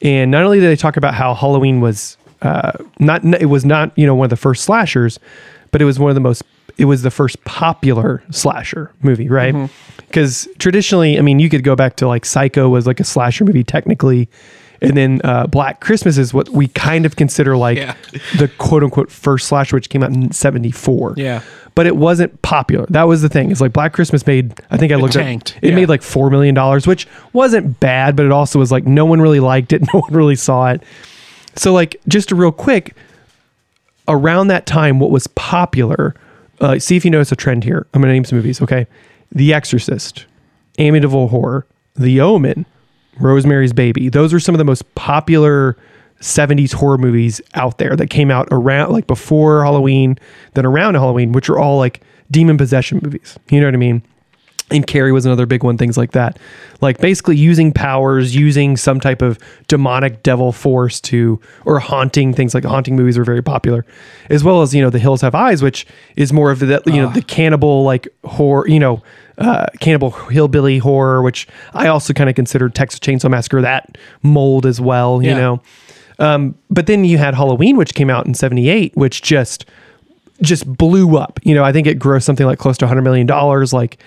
[0.00, 3.92] And not only did they talk about how Halloween was uh, not, it was not
[3.98, 5.18] you know one of the first slashers,
[5.72, 6.42] but it was one of the most,
[6.78, 9.54] it was the first popular slasher movie, right?
[10.06, 13.44] Because traditionally, I mean, you could go back to like Psycho was like a slasher
[13.44, 14.28] movie technically.
[14.82, 17.94] And then uh, Black Christmas is what we kind of consider like Yeah.
[18.38, 21.14] the quote unquote first slasher, which came out in 74.
[21.16, 21.42] Yeah.
[21.74, 22.86] But it wasn't popular.
[22.88, 23.50] That was the thing.
[23.50, 25.56] It's like Black Christmas made, I think I looked tanked.
[25.58, 25.76] at it Yeah.
[25.76, 26.54] made like $4 million,
[26.86, 29.82] which wasn't bad, but it also was like no one really liked it.
[29.94, 30.82] No one really saw it.
[31.56, 32.94] So, like, just a real quick,
[34.08, 36.14] around that time, what was popular,
[36.60, 37.86] uh, see if you notice a trend here.
[37.92, 38.86] I'm going to name some movies, okay?
[39.32, 40.26] The Exorcist,
[40.78, 41.66] Amityville Horror,
[41.96, 42.66] The Omen,
[43.20, 44.08] Rosemary's Baby.
[44.08, 45.76] Those are some of the most popular
[46.20, 50.18] 70s horror movies out there that came out around, like before Halloween,
[50.54, 53.38] then around Halloween, which are all like demon possession movies.
[53.48, 54.02] You know what I mean?
[54.70, 56.38] and Carrie was another big one, things like that.
[56.80, 62.54] Like basically using powers, using some type of demonic devil force to, or haunting things
[62.54, 63.84] like haunting movies were very popular,
[64.28, 67.02] as well as, you know, The Hills Have Eyes, which is more of the, you
[67.02, 67.12] know, ah.
[67.12, 69.02] the cannibal like horror, you know,
[69.40, 74.66] uh, cannibal hillbilly horror, which I also kind of consider Texas Chainsaw Massacre that mold
[74.66, 75.38] as well, you Yeah.
[75.38, 75.62] know.
[76.18, 79.64] Um, but then you had Halloween, which came out in 78, which just,
[80.42, 81.40] just blew up.
[81.44, 83.26] You know, I think it grossed something like close to $100 million.
[83.72, 83.98] Like,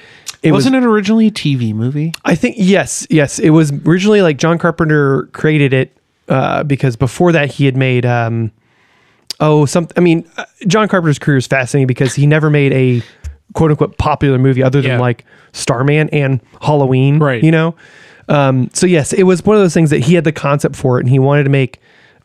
[0.44, 2.14] it was Wasn't it originally a TV movie?
[2.26, 3.40] I think yes, yes.
[3.40, 5.98] It was originally like John Carpenter created it
[6.30, 8.52] uh, because before that he had made um,
[9.40, 9.88] oh some.
[9.98, 13.02] I mean, uh, John Carpenter's career is fascinating because he never made a
[13.54, 15.00] quote unquote popular movie other than Yeah.
[15.00, 17.20] like Starman and Halloween.
[17.20, 17.44] Right.
[17.44, 17.76] You know.
[18.30, 20.98] Um, so yes, it was one of those things that he had the concept for
[20.98, 21.80] it, and he wanted to make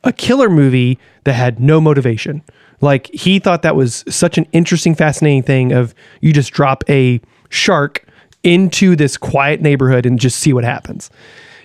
[0.05, 2.43] a killer movie that had no motivation.
[2.81, 7.21] Like he thought that was such an interesting, fascinating thing of you just drop a
[7.49, 8.05] shark
[8.45, 11.11] into this quiet neighborhood and just see what happens.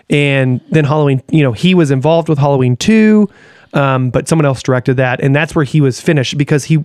[0.09, 3.29] And then Halloween, you know, he was involved with Halloween 2,
[3.73, 5.21] um, but someone else directed that.
[5.21, 6.83] And that's where he was finished because he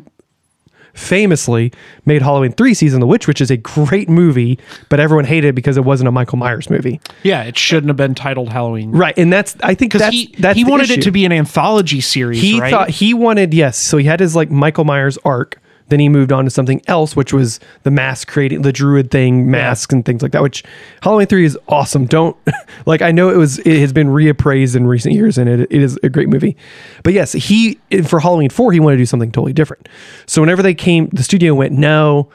[0.94, 1.72] famously
[2.04, 5.48] made Halloween 3 Season of the Witch, which is a great movie, but everyone hated
[5.48, 7.00] it because it wasn't a Michael Myers movie.
[7.22, 8.90] Yeah, it shouldn't have been titled Halloween.
[8.92, 9.16] Right.
[9.18, 12.00] And that's, I think Because that's, he, that's he wanted it to be an anthology
[12.00, 12.70] series, he right?
[12.70, 16.32] thought he wanted yes so he had his like michael myers arc then he moved
[16.32, 20.22] on to something else which was the mask creating the druid thing masks and things
[20.22, 20.64] like that which
[21.02, 22.06] halloween 3 is awesome.
[22.06, 22.36] Don't
[22.86, 25.82] like i know it was it has been reappraised in recent years and it, it
[25.82, 26.56] is a great movie.
[27.02, 29.88] But yes he for halloween 4 he wanted to do something totally different.
[30.26, 32.30] So whenever they came the studio went no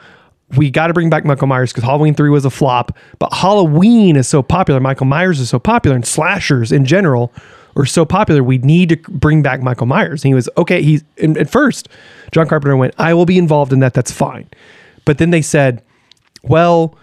[0.56, 4.16] we got to bring back Michael Myers because Halloween 3 was a flop, but Halloween
[4.16, 4.78] is so popular.
[4.78, 7.32] Michael Myers is so popular, and slashers in general
[7.76, 8.42] are so popular.
[8.42, 10.22] We need to bring back Michael Myers.
[10.22, 10.82] And he was okay.
[10.82, 11.88] He's and at first,
[12.32, 13.94] John Carpenter went, I will be involved in that.
[13.94, 14.48] That's fine.
[15.04, 15.82] But then they said,
[16.42, 16.96] well,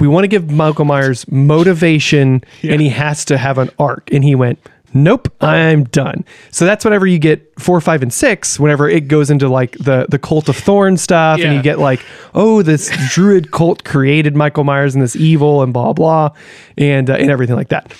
[0.00, 4.10] we want to give Michael Myers motivation and he has to have an arc.
[4.12, 4.58] And he went,
[4.94, 6.24] Nope, I'm done.
[6.50, 10.06] So that's whenever you get four, five, and six, whenever it goes into like the
[10.08, 12.04] the cult of thorn stuff, and you get like,
[12.34, 16.30] oh, this druid cult created Michael Myers and this evil and blah blah,
[16.76, 17.94] and uh, and everything like that.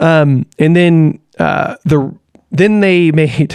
[0.00, 2.14] Um, and then uh, the
[2.50, 3.54] then they made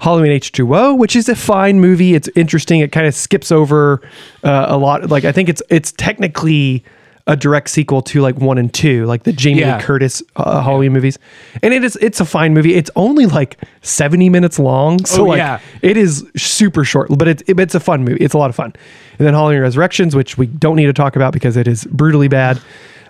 [0.00, 2.14] Halloween H2O, which is a fine movie.
[2.14, 2.80] It's interesting.
[2.80, 4.00] It kind of skips over
[4.42, 5.08] uh, a lot.
[5.10, 6.84] Like I think it's it's technically
[7.28, 9.76] a direct sequel to like one and two, like the Jamie Yeah.
[9.76, 11.20] Lee Curtis uh, Halloween movies.
[11.62, 12.74] And it is it's a fine movie.
[12.74, 15.04] It's only like 70 minutes long.
[15.04, 15.60] So Oh, like yeah.
[15.82, 18.24] it is super short, but it's it's a fun movie.
[18.24, 18.72] It's a lot of fun.
[19.18, 22.26] And then Halloween Resurrections, which we don't need to talk about because it is brutally
[22.26, 22.60] bad.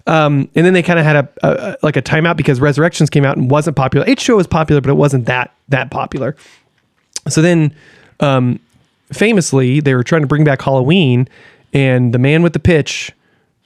[0.06, 3.24] Um, and then they kind of had a, a, like a timeout because Resurrections came
[3.24, 4.04] out and wasn't popular.
[4.06, 6.34] H2O was popular, but it wasn't that that popular.
[7.28, 7.74] So then,
[8.20, 8.58] um,
[9.12, 11.28] famously, they were trying to bring back Halloween,
[11.72, 13.12] and the man with the pitch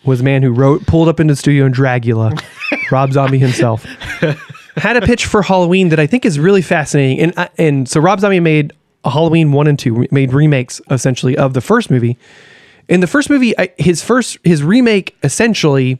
[0.04, 2.40] was a man who wrote, pulled up into the studio in Dragula,
[2.92, 3.84] Rob Zombie himself,
[4.76, 7.18] had a pitch for Halloween that I think is really fascinating.
[7.20, 8.72] And I- and so Rob Zombie made
[9.04, 12.18] Halloween one and two, made remakes essentially of the first movie.
[12.88, 15.98] In the first movie, I, his first his remake essentially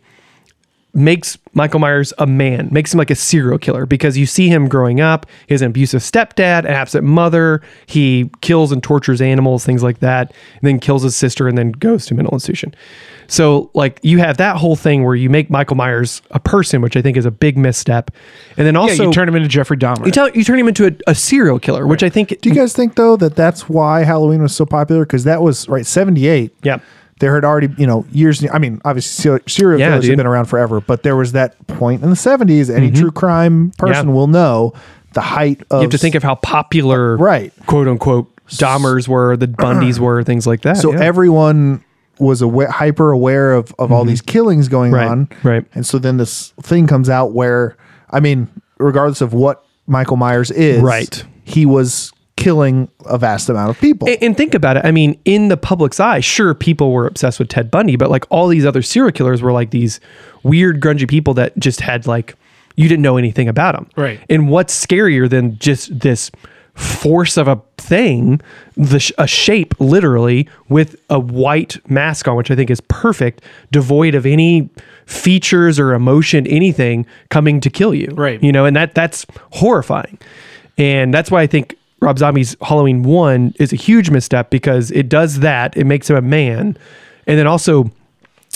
[0.97, 4.68] makes Michael Myers a man, makes him like a serial killer because you see him
[4.68, 5.26] growing up.
[5.47, 7.62] He has an abusive stepdad, an absent mother.
[7.86, 11.72] He kills and tortures animals, things like that, and then kills his sister and then
[11.72, 12.74] goes to mental institution.
[13.28, 16.97] So, like, you have that whole thing where you make Michael Myers a person, which
[16.97, 18.11] I think is a big misstep.
[18.57, 20.07] And then Yeah, also, you turn him into Jeffrey Dahmer.
[20.07, 22.40] you, tell, you turn him into a, a serial killer, which I think.
[22.40, 25.05] Do you guys think though that that's why Halloween was so popular?
[25.05, 26.55] Because that was right seventy eight.
[26.62, 26.78] Yeah.
[27.18, 28.44] There had already, you know, years.
[28.52, 30.10] I mean, obviously, serial Yeah, killers dude.
[30.10, 32.68] have been around forever, but there was that point in the seventies.
[32.68, 34.08] Any true crime person Mm-hmm.
[34.08, 34.14] Yeah.
[34.14, 34.74] will know
[35.14, 35.80] the height of.
[35.80, 37.52] You have to think of how popular, Right.
[37.66, 40.76] quote unquote, Dahmers were, the Bundys were, things like that.
[40.76, 41.00] So yeah.
[41.00, 41.82] everyone
[42.18, 45.00] was aware, hyper aware of, of all these killings going Mm-hmm.
[45.00, 45.28] Right, on.
[45.42, 45.64] right.
[45.74, 47.76] And so then this thing comes out where,
[48.10, 48.48] I mean,
[48.78, 51.24] regardless of what Michael Myers is, Right.
[51.44, 54.09] he was killing a vast amount of people.
[54.09, 54.84] And, and think about it.
[54.84, 58.24] I mean, in the public's eye, sure, people were obsessed with Ted Bundy, but like
[58.30, 60.01] all these other serial killers were like these
[60.43, 62.34] weird, grungy people that just had like,
[62.76, 63.89] you didn't know anything about them.
[63.97, 64.20] Right.
[64.28, 66.30] And what's scarier than just this
[66.74, 68.39] force of a thing,
[68.76, 73.41] the sh- a shape literally with a white mask on, which I think is perfect,
[73.72, 74.68] devoid of any
[75.07, 78.09] features or emotion, anything coming to kill you.
[78.12, 78.43] Right.
[78.43, 80.18] You know, and that that's horrifying.
[80.76, 81.76] And that's why I think
[82.07, 85.76] Rob Zombie's Halloween 1 is a huge misstep because it does that.
[85.76, 86.78] It makes him a man.
[87.26, 87.90] And then also,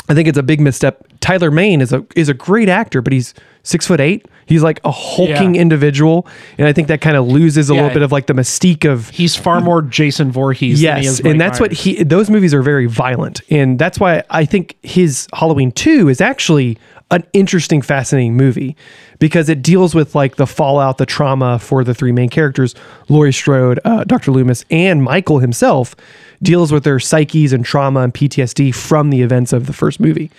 [0.09, 1.05] I think it's a big misstep.
[1.19, 3.35] Tyler Mane is a is a great actor, but he's
[3.65, 4.25] six foot eight.
[4.47, 5.61] He's like a hulking Yeah.
[5.63, 6.27] individual,
[6.59, 7.81] and I think that kind of loses a Yeah.
[7.83, 10.81] little bit of like the mystique of He's far more Jason Voorhees.
[10.81, 12.03] than he yes, is and that's what he.
[12.05, 16.79] Those movies are very violent, and that's why I think his Halloween Two is actually
[17.11, 18.77] an interesting, fascinating movie
[19.19, 22.75] because it deals with like the fallout, the trauma for the three main characters,
[23.09, 24.31] Laurie Strode, uh, Dr.
[24.31, 25.97] Loomis, and Michael himself,
[26.43, 30.31] deals with their psyches and trauma and PTSD from the events of the first movie,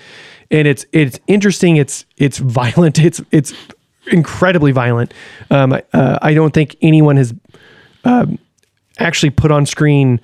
[0.50, 1.78] and it's it's interesting.
[1.78, 3.00] It's it's violent.
[3.00, 3.54] It's it's
[4.08, 5.14] incredibly violent.
[5.50, 7.34] Um, uh, I don't think anyone has
[9.00, 10.22] actually put on screen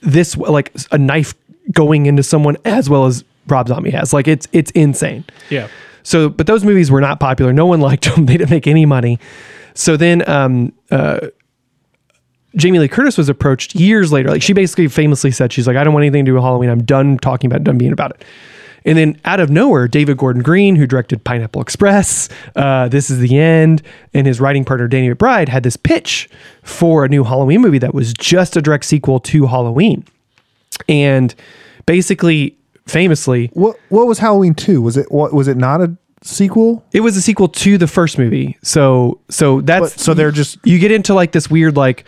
[0.00, 1.34] this like a knife
[1.70, 4.12] going into someone as well as Rob Zombie has.
[4.12, 5.24] Like it's it's insane.
[5.50, 5.68] Yeah.
[6.02, 7.52] So, but those movies were not popular.
[7.52, 8.26] No one liked them.
[8.26, 9.18] They didn't make any money.
[9.74, 11.28] So then, um, uh,
[12.56, 14.28] Jamie Lee Curtis was approached years later.
[14.28, 16.68] Like she basically famously said, she's like, I don't want anything to do with Halloween.
[16.68, 18.24] I'm done talking about it, done being about it.
[18.84, 23.20] And then out of nowhere, David Gordon Green, who directed Pineapple Express, uh, This Is
[23.20, 23.80] the End,
[24.12, 26.28] and his writing partner Danny McBride had this pitch
[26.62, 30.04] for a new Halloween movie that was just a direct sequel to Halloween.
[30.88, 31.34] And
[31.86, 32.56] basically,
[32.92, 34.80] famously, what what was Halloween two?
[34.82, 36.84] Was it what was it not a sequel?
[36.92, 38.56] it was a sequel to the first movie.
[38.62, 42.04] So so that's But- so they're just- you get into like this weird like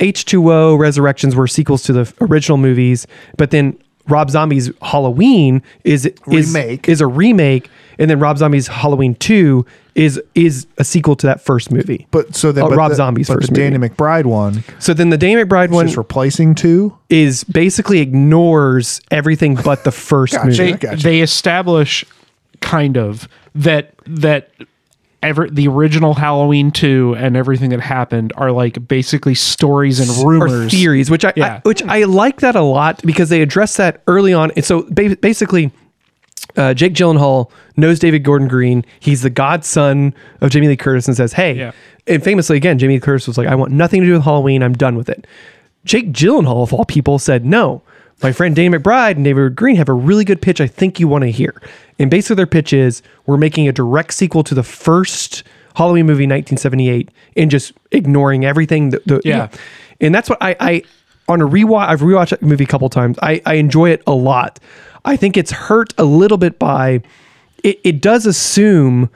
[0.00, 3.06] H two O Resurrections were sequels to the original movies,
[3.36, 3.76] but then
[4.08, 6.88] Rob Zombie's Halloween is is Remake.
[6.88, 7.68] is a remake,
[7.98, 9.66] and then Rob Zombie's Halloween two
[9.98, 12.06] is is a sequel to that first movie.
[12.12, 13.92] But so then Oh, but Rob the, Zombie's but first the Danny movie.
[13.94, 16.96] McBride one So then the Danny McBride one just replacing two.
[17.10, 20.46] is basically ignores everything but the first Gotcha.
[20.46, 20.56] movie.
[20.56, 21.02] they, Gotcha.
[21.02, 22.04] they establish
[22.60, 24.50] kind of that that
[25.22, 30.30] ever the original Halloween 2 and everything that happened are like basically stories and or
[30.30, 30.70] rumors.
[30.70, 31.54] theories, which I, Yeah.
[31.56, 34.52] I which I like that a lot because they address that early on.
[34.52, 35.72] And so ba- basically,
[36.58, 38.84] uh, Jake Gyllenhaal knows David Gordon Green.
[39.00, 41.72] He's the godson of Jamie Lee Curtis and says, "Hey." Yeah.
[42.06, 44.62] And famously, again, Jamie Lee Curtis was like, "I want nothing to do with Halloween.
[44.62, 45.26] I'm done with it."
[45.84, 47.82] Jake Gyllenhaal, of all people, said, "No."
[48.20, 50.60] My friend Danny McBride and David Green have a really good pitch.
[50.60, 51.62] I think you want to hear.
[52.00, 55.44] And basically, their pitch is we're making a direct sequel to the first
[55.76, 58.90] Halloween movie, 1978, and just ignoring everything.
[58.90, 59.48] The, the, Yeah.
[60.00, 60.82] and that's what I, I
[61.28, 61.86] on a rewatch.
[61.86, 63.16] I've rewatched that movie a couple times.
[63.22, 64.58] I, I enjoy it a lot.
[65.04, 67.02] I think it's hurt a little bit by
[67.64, 67.80] it.
[67.84, 69.10] It does assume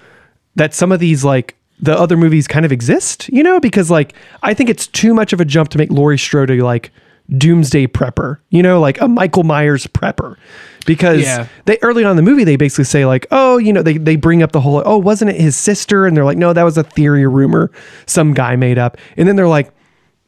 [0.57, 4.14] that some of these like the other movies kind of exist, you know, because like
[4.43, 6.91] I think it's too much of a jump to make Laurie Strode like
[7.37, 10.37] doomsday prepper, you know, like a Michael Myers prepper.
[10.85, 11.47] Because Yeah.
[11.64, 14.16] they early on in the movie they basically say like, oh, you know, they they
[14.16, 16.07] bring up the whole oh, wasn't it his sister?
[16.07, 17.70] And they're like, no, that was a theory or rumor
[18.07, 18.97] some guy made up.
[19.16, 19.70] And then they're like,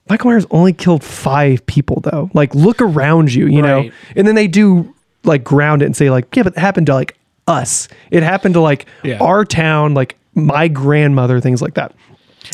[0.09, 2.31] Michael Myers only killed five people though.
[2.35, 3.91] Like look around you, you know.
[4.17, 4.94] And then they do
[5.25, 7.17] like ground it and say like, yeah, but it happened to like
[7.49, 7.89] us.
[8.11, 9.19] It happened to like Yeah.
[9.21, 11.95] our town, like my grandmother, things like that.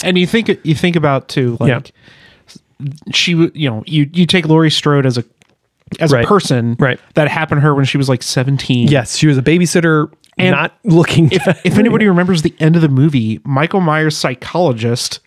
[0.05, 1.93] And you think you think about too like
[2.81, 2.87] Yeah.
[3.13, 5.25] she you know, you you take Laurie Strode as a
[5.99, 6.25] as Right.
[6.25, 7.01] a person Right.
[7.15, 8.89] that happened to her when she was like 17.
[8.89, 10.09] Yes, she was a babysitter,
[10.39, 11.31] And not looking.
[11.33, 15.21] if if anybody remembers the end of the movie, Michael Myers' psychologist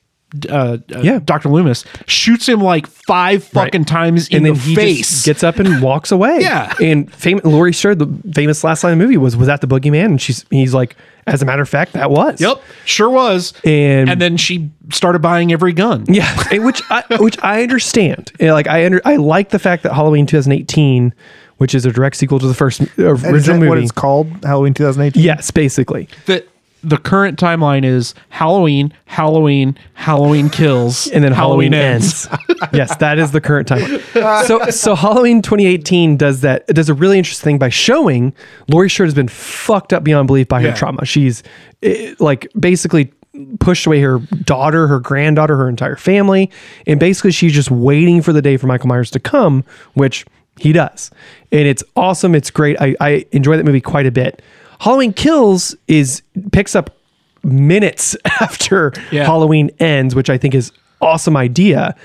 [0.49, 1.19] uh, uh, Yeah.
[1.23, 1.49] Dr.
[1.49, 5.09] Loomis shoots him like five fucking times in and then the he face.
[5.09, 6.39] just gets up and walks away.
[6.41, 6.73] Yeah.
[6.81, 9.67] And famous Laurie Strode, the famous last line of the movie was, was that the
[9.67, 10.05] boogeyman?
[10.05, 12.41] And she's he's like, as a matter of fact, that was.
[12.41, 13.53] Yep, sure was.
[13.63, 16.05] And- and then she started buying every gun.
[16.09, 18.31] Yeah, and which I which I understand.
[18.39, 21.13] And, like I under I like the fact that Halloween 2018,
[21.57, 23.69] which is a direct sequel to the first uh, is original that movie.
[23.69, 24.27] what it's called?
[24.43, 25.23] Halloween 2018.
[25.23, 26.09] yes, basically.
[26.25, 26.43] The
[26.83, 32.27] the current timeline is Halloween, Halloween, Halloween kills, and then Halloween, ends.
[32.73, 34.01] yes, that is the current timeline.
[34.47, 36.65] So, so Halloween 2018 does that.
[36.67, 38.33] It does a really interesting thing by showing
[38.67, 40.75] Laurie Strode has been fucked up beyond belief by her Yeah.
[40.75, 41.05] trauma.
[41.05, 41.43] She's
[41.81, 43.11] eh, like basically
[43.59, 46.51] pushed away her daughter, her granddaughter, her entire family,
[46.85, 49.63] and basically she's just waiting for the day for Michael Myers to come,
[49.93, 50.25] which
[50.59, 51.09] he does,
[51.51, 52.35] and it's awesome.
[52.35, 52.79] It's great.
[52.79, 54.41] I, I enjoy that movie quite a bit.
[54.79, 56.21] Halloween Kills is
[56.51, 56.95] picks up
[57.43, 59.25] minutes after Yeah.
[59.25, 60.71] Halloween ends, which I think is
[61.01, 61.95] awesome idea.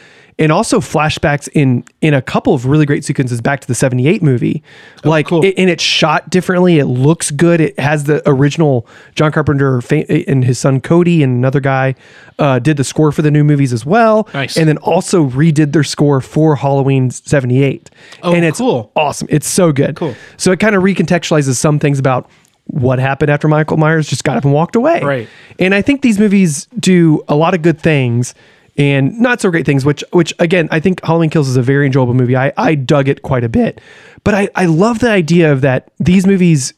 [0.40, 4.22] And also flashbacks in in a couple of really great sequences back to the 78
[4.22, 4.62] movie.
[5.02, 5.44] like cool.
[5.44, 6.78] it, and it's shot differently.
[6.78, 7.60] It looks good.
[7.60, 11.96] It has the original John Carpenter and his son Cody and another guy
[12.38, 14.28] uh, did the score for the new movies as well.
[14.32, 14.56] Nice.
[14.56, 17.90] And then also redid their score for Halloween 78.
[18.22, 18.92] Oh, and it's cool.
[18.94, 19.26] awesome.
[19.32, 19.96] It's so good.
[19.96, 20.14] Cool.
[20.36, 22.30] So it kind of recontextualizes some things about
[22.68, 25.02] what happened after Michael Myers just got up and walked away.
[25.02, 25.28] Right.
[25.58, 28.34] And I think these movies do a lot of good things
[28.76, 31.84] and not so great things, which which again, I think Halloween Kills is a very
[31.84, 32.36] enjoyable movie.
[32.36, 33.80] I, I dug it quite a bit.
[34.22, 36.74] But I, I love the idea of that these movies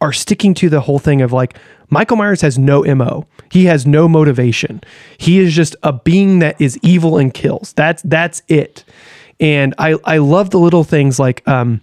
[0.00, 1.56] are sticking to the whole thing of like
[1.90, 3.26] Michael Myers has no MO.
[3.50, 4.82] He has no motivation.
[5.16, 7.72] He is just a being that is evil and kills.
[7.74, 8.84] That's that's it.
[9.38, 11.80] And I I love the little things like um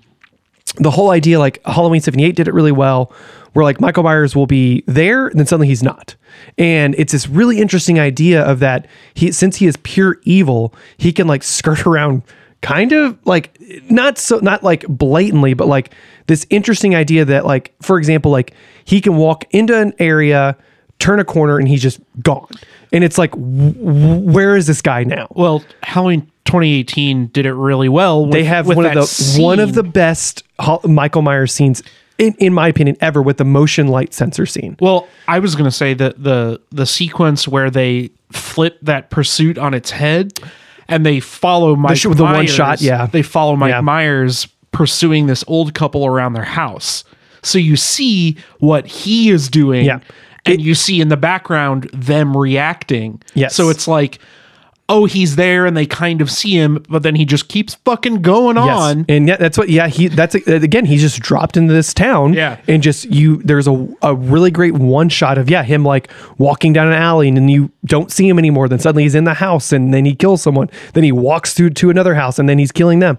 [0.77, 3.13] the whole idea like Halloween 78 did it really well
[3.53, 6.15] where like Michael Myers will be there and then suddenly he's not.
[6.57, 11.11] And it's this really interesting idea of that he since he is pure evil, he
[11.11, 12.23] can like skirt around
[12.61, 13.57] kind of like
[13.89, 15.95] not so not like blatantly but like
[16.27, 18.53] this interesting idea that like for example like
[18.85, 20.55] he can walk into an area
[21.01, 22.47] turn a corner and he's just gone.
[22.93, 25.27] And it's like w- w- where is this guy now?
[25.31, 28.25] Well, Halloween 2018 did it really well.
[28.25, 30.43] With, they have one of the one of the best
[30.83, 31.81] Michael Myers scenes
[32.21, 34.77] in, in my opinion ever with the motion light sensor scene.
[34.79, 39.57] Well, I was going to say that the the sequence where they flip that pursuit
[39.57, 40.39] on its head
[40.87, 43.07] and they follow Mike sh- the one shot, yeah.
[43.07, 43.81] They follow Mike Yeah.
[43.81, 47.03] Myers pursuing this old couple around their house.
[47.43, 49.99] So you see what he is doing Yeah.
[50.45, 53.21] and you see in the background them reacting.
[53.33, 53.55] Yes.
[53.55, 54.19] So it's like
[54.89, 58.21] oh, he's there and they kind of see him, but then he just keeps fucking
[58.21, 58.67] going Yes.
[58.67, 59.05] on.
[59.07, 59.69] And yeah, that's what.
[59.69, 60.09] Yeah, he.
[60.09, 60.85] That's again.
[60.85, 62.33] He's just dropped into this town.
[62.33, 62.57] Yeah.
[62.67, 63.37] and just you.
[63.37, 67.27] There's a a really great one shot of yeah him like walking down an alley,
[67.29, 68.67] and then you don't see him anymore.
[68.67, 70.69] Then suddenly he's in the house, and then he kills someone.
[70.93, 73.17] Then he walks through to another house, and then he's killing them.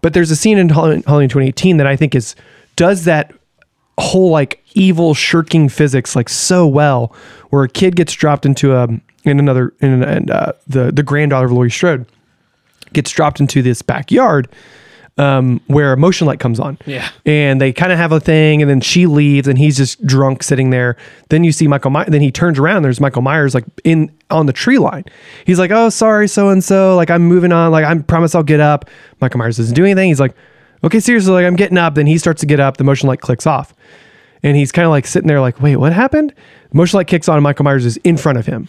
[0.00, 2.34] But there's a scene in Halloween, Halloween 2018 that I think is
[2.74, 3.32] does that
[3.98, 7.14] whole like evil shirking physics like so well,
[7.50, 8.88] where a kid gets dropped into a
[9.24, 12.06] in another in and uh, the the granddaughter of Laurie Strode
[12.92, 14.48] gets dropped into this backyard
[15.18, 16.78] um, where a motion light comes on.
[16.86, 17.08] Yeah.
[17.26, 20.42] And they kind of have a thing, and then she leaves, and he's just drunk
[20.42, 20.96] sitting there.
[21.28, 22.08] Then you see Michael Myers.
[22.10, 22.76] Then he turns around.
[22.76, 25.04] And there's Michael Myers like in on the tree line.
[25.44, 26.96] He's like, "Oh, sorry, so and so.
[26.96, 27.70] Like I'm moving on.
[27.70, 28.88] Like I promise I'll get up."
[29.20, 30.08] Michael Myers doesn't do anything.
[30.08, 30.34] He's like,
[30.82, 32.78] "Okay, seriously, like I'm getting up." Then he starts to get up.
[32.78, 33.74] The motion light clicks off,
[34.42, 36.32] and he's kind of like sitting there, like, "Wait, what happened?"
[36.70, 38.68] The motion light kicks on, and Michael Myers is in front of him,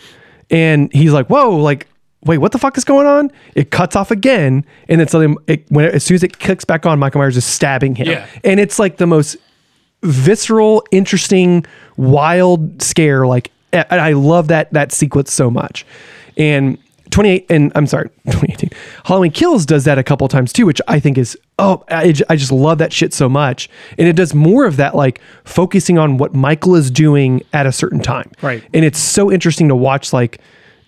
[0.53, 1.87] and he's like, "Whoa!" Like
[2.25, 3.29] wait, what the fuck is going on?
[3.53, 6.85] It cuts off again, and then suddenly, it, when as soon as it clicks back
[6.85, 8.25] on, Michael Myers is stabbing him, Yeah.
[8.45, 9.35] and it's like the most
[10.03, 11.65] visceral, interesting,
[11.97, 13.27] wild scare.
[13.27, 15.85] Like, and I love that that sequence so much,
[16.37, 16.77] and.
[17.13, 18.71] 28 and I'm sorry 2018
[19.05, 22.51] Halloween Kills does that a couple times too which I think is oh I just
[22.51, 23.69] love that shit so much.
[23.99, 27.71] And it does more of that like focusing on what Michael is doing at a
[27.71, 28.31] certain time.
[28.41, 28.63] Right.
[28.73, 30.41] and it's so interesting to watch like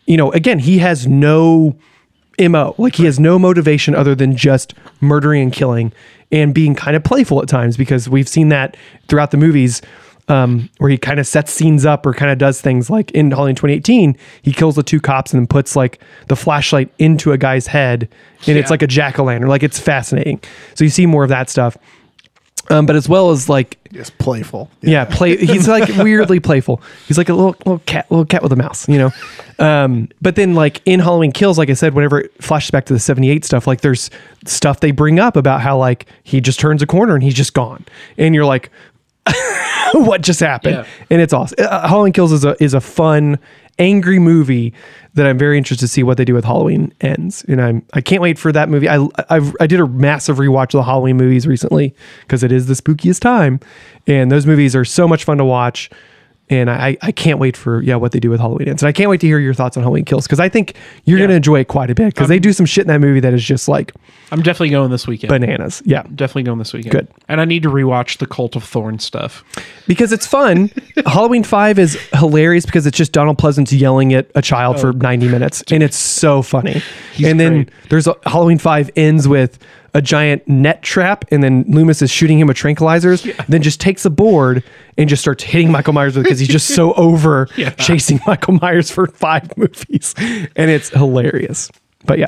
[0.08, 1.78] you know again he has no
[2.40, 5.94] mo like he has no motivation other than just murdering and killing
[6.32, 8.76] and being kind of playful at times because we've seen that
[9.08, 9.82] throughout the movies
[10.28, 13.32] um, where he kind of sets scenes up or kind of does things like in
[13.32, 17.38] Halloween 2018 he kills the two cops and then puts like the flashlight into a
[17.38, 18.10] guy's head
[18.48, 20.42] and it's like a jack-o'-lantern like it's fascinating
[20.74, 21.78] so you see more of that stuff
[22.70, 24.72] um, but as well as like Just playful.
[24.82, 25.38] yeah, play.
[25.38, 26.82] He's like weirdly playful.
[27.08, 29.12] He's like a little little cat, little cat with a mouse, you know.
[29.60, 32.94] Um, but then like in Halloween Kills, like I said, whenever it flashes back to
[32.94, 34.10] the '78 stuff, like there's
[34.46, 37.54] stuff they bring up about how like he just turns a corner and he's just
[37.54, 37.86] gone,
[38.18, 38.72] and you're like,
[39.94, 40.76] what just happened?
[40.76, 40.88] Yeah.
[41.10, 41.58] And it's awesome.
[41.60, 43.40] Uh, Halloween Kills is a is a fun
[43.78, 44.74] angry movie
[45.16, 47.44] that I'm very interested to see what they do with Halloween ends.
[47.48, 48.88] And I'm I can't wait for that movie.
[48.88, 52.68] I I've, I did a massive rewatch of the Halloween movies recently because it is
[52.68, 53.60] the spookiest time,
[54.08, 55.90] and those movies are so much fun to watch.
[56.48, 58.92] And I, I can't wait for yeah what they do with Halloween ends, and I
[58.92, 60.76] can't wait to hear your thoughts on Halloween Kills because I think
[61.06, 61.26] you're Yeah.
[61.26, 63.34] gonna enjoy it quite a bit because they do some shit in that movie that
[63.34, 63.94] is just like
[64.32, 65.30] I'm definitely going this weekend.
[65.30, 65.82] bananas.
[65.86, 66.92] Yeah, definitely going this weekend.
[66.92, 67.08] Good.
[67.28, 69.44] And I need to rewatch the Cult of Thorn stuff.
[69.88, 70.70] because it's fun.
[71.08, 75.28] Halloween Five is hilarious because it's just Donald Pleasence yelling at a child for 90
[75.30, 76.80] minutes, and it's so funny.
[77.24, 77.70] and then great.
[77.90, 79.58] there's a, Halloween Five ends with
[79.96, 83.24] a giant net trap, and then Loomis is shooting him with tranquilizers.
[83.48, 84.64] Then just takes a board
[84.98, 87.72] and just starts hitting Michael Myers with it because he's just so over Yeah.
[87.72, 91.72] chasing Michael Myers for five movies, and it's hilarious.
[92.06, 92.28] But yeah,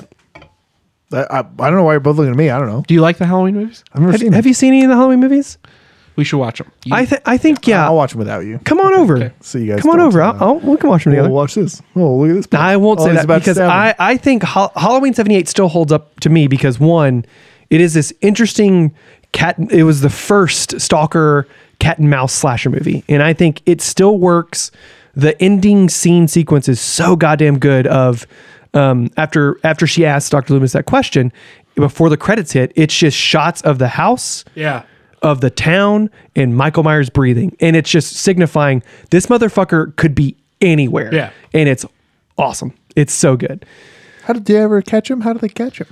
[1.12, 2.50] I, I, I don't know why you're both looking at me.
[2.50, 2.84] I don't know.
[2.88, 3.84] Do you like the Halloween movies?
[3.94, 4.50] I've never have, seen have it.
[4.50, 5.58] you seen any of the Halloween movies?
[6.16, 6.72] We should watch them.
[6.92, 7.86] I think I think yeah.
[7.86, 8.58] I'll watch them without you.
[8.66, 9.32] Come on over.
[9.42, 10.18] See you guys Come on over.
[10.18, 10.44] do I'll.
[10.44, 11.30] I'll, we can watch them together.
[11.30, 11.80] Well, watch this.
[11.96, 12.60] Oh, look at this.
[12.60, 13.60] I won't Oh, say he's that because.
[13.60, 17.24] I, I think ha- Halloween 78 still holds up to me because one,
[17.70, 18.94] it is this interesting
[19.32, 19.56] cat.
[19.72, 21.48] It was the first stalker
[21.80, 23.04] cat and mouse slasher movie.
[23.08, 24.72] And I think it still works.
[25.16, 28.26] The ending scene sequence is so goddamn good of
[28.74, 30.54] um, after after she asked Dr.
[30.54, 31.32] Loomis that question,
[31.76, 34.84] before the credits hit, it's just shots of the house Yeah.
[35.22, 37.56] of the town and Michael Myers breathing.
[37.60, 41.14] And it's just signifying this motherfucker could be anywhere.
[41.14, 41.32] Yeah.
[41.54, 41.86] And it's
[42.38, 42.74] awesome.
[42.96, 43.66] It's so good.
[44.24, 45.22] How did they ever catch him?
[45.22, 45.88] How did they catch him?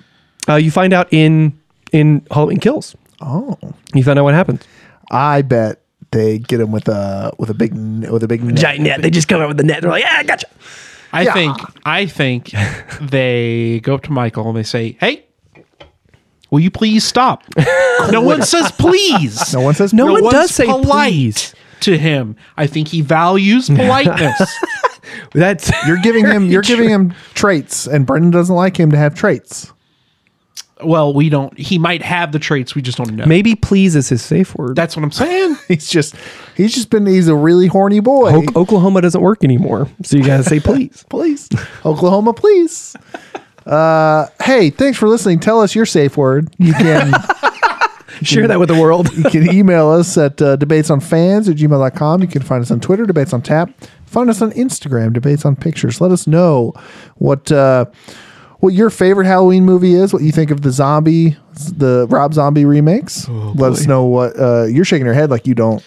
[0.50, 1.58] Uh, you find out in
[1.96, 2.96] in Halloween Kills.
[3.22, 3.58] Oh,
[3.94, 4.64] You found out what happens.
[5.12, 5.82] I bet
[6.12, 7.74] they get him with a with a big
[8.10, 8.56] with a big net.
[8.58, 9.02] Giant net.
[9.02, 9.82] They just come out with the net.
[9.82, 10.48] They're like, ah, gotcha.
[11.14, 11.34] I Yeah.
[11.34, 12.52] think I think
[13.02, 15.26] they go up to Michael and they say, "Hey,
[16.52, 17.44] will you please stop?"
[18.12, 19.54] no one says please.
[19.54, 21.56] No one says No one does say polite please.
[21.82, 22.36] to him.
[22.58, 24.42] I think he values politeness.
[25.34, 29.16] That's You're giving him you're giving him traits, and Brendan doesn't like him to have
[29.16, 29.72] traits.
[30.84, 31.58] Well, we don't.
[31.58, 33.26] He might have the traits we just don't know.
[33.26, 34.76] maybe please is his safe word.
[34.76, 35.56] That's what I'm saying.
[35.68, 36.16] He's just
[36.56, 38.32] he's just been he's a really horny boy.
[38.36, 39.88] O- Oklahoma doesn't work anymore.
[40.04, 41.06] So you gotta say please.
[41.10, 41.50] please,
[41.86, 42.96] Oklahoma, please.
[43.66, 45.40] Uh, hey, thanks for listening.
[45.40, 46.54] Tell us your safe word.
[46.60, 47.14] You can
[48.22, 49.12] Share that with the world.
[49.14, 52.22] you can email us at uh, debatesonfans at gmail.com.
[52.22, 53.70] You can find us on Twitter, Debates on Tap.
[54.06, 56.00] Find us on Instagram, Debates on Pictures.
[56.00, 56.74] Let us know
[57.16, 57.86] what uh,
[58.66, 61.38] what your favorite Halloween movie is, what you think of the zombie,
[61.72, 63.30] the Rob Zombie remakes.
[63.30, 65.84] Let us know what uh, you're shaking your head like you don't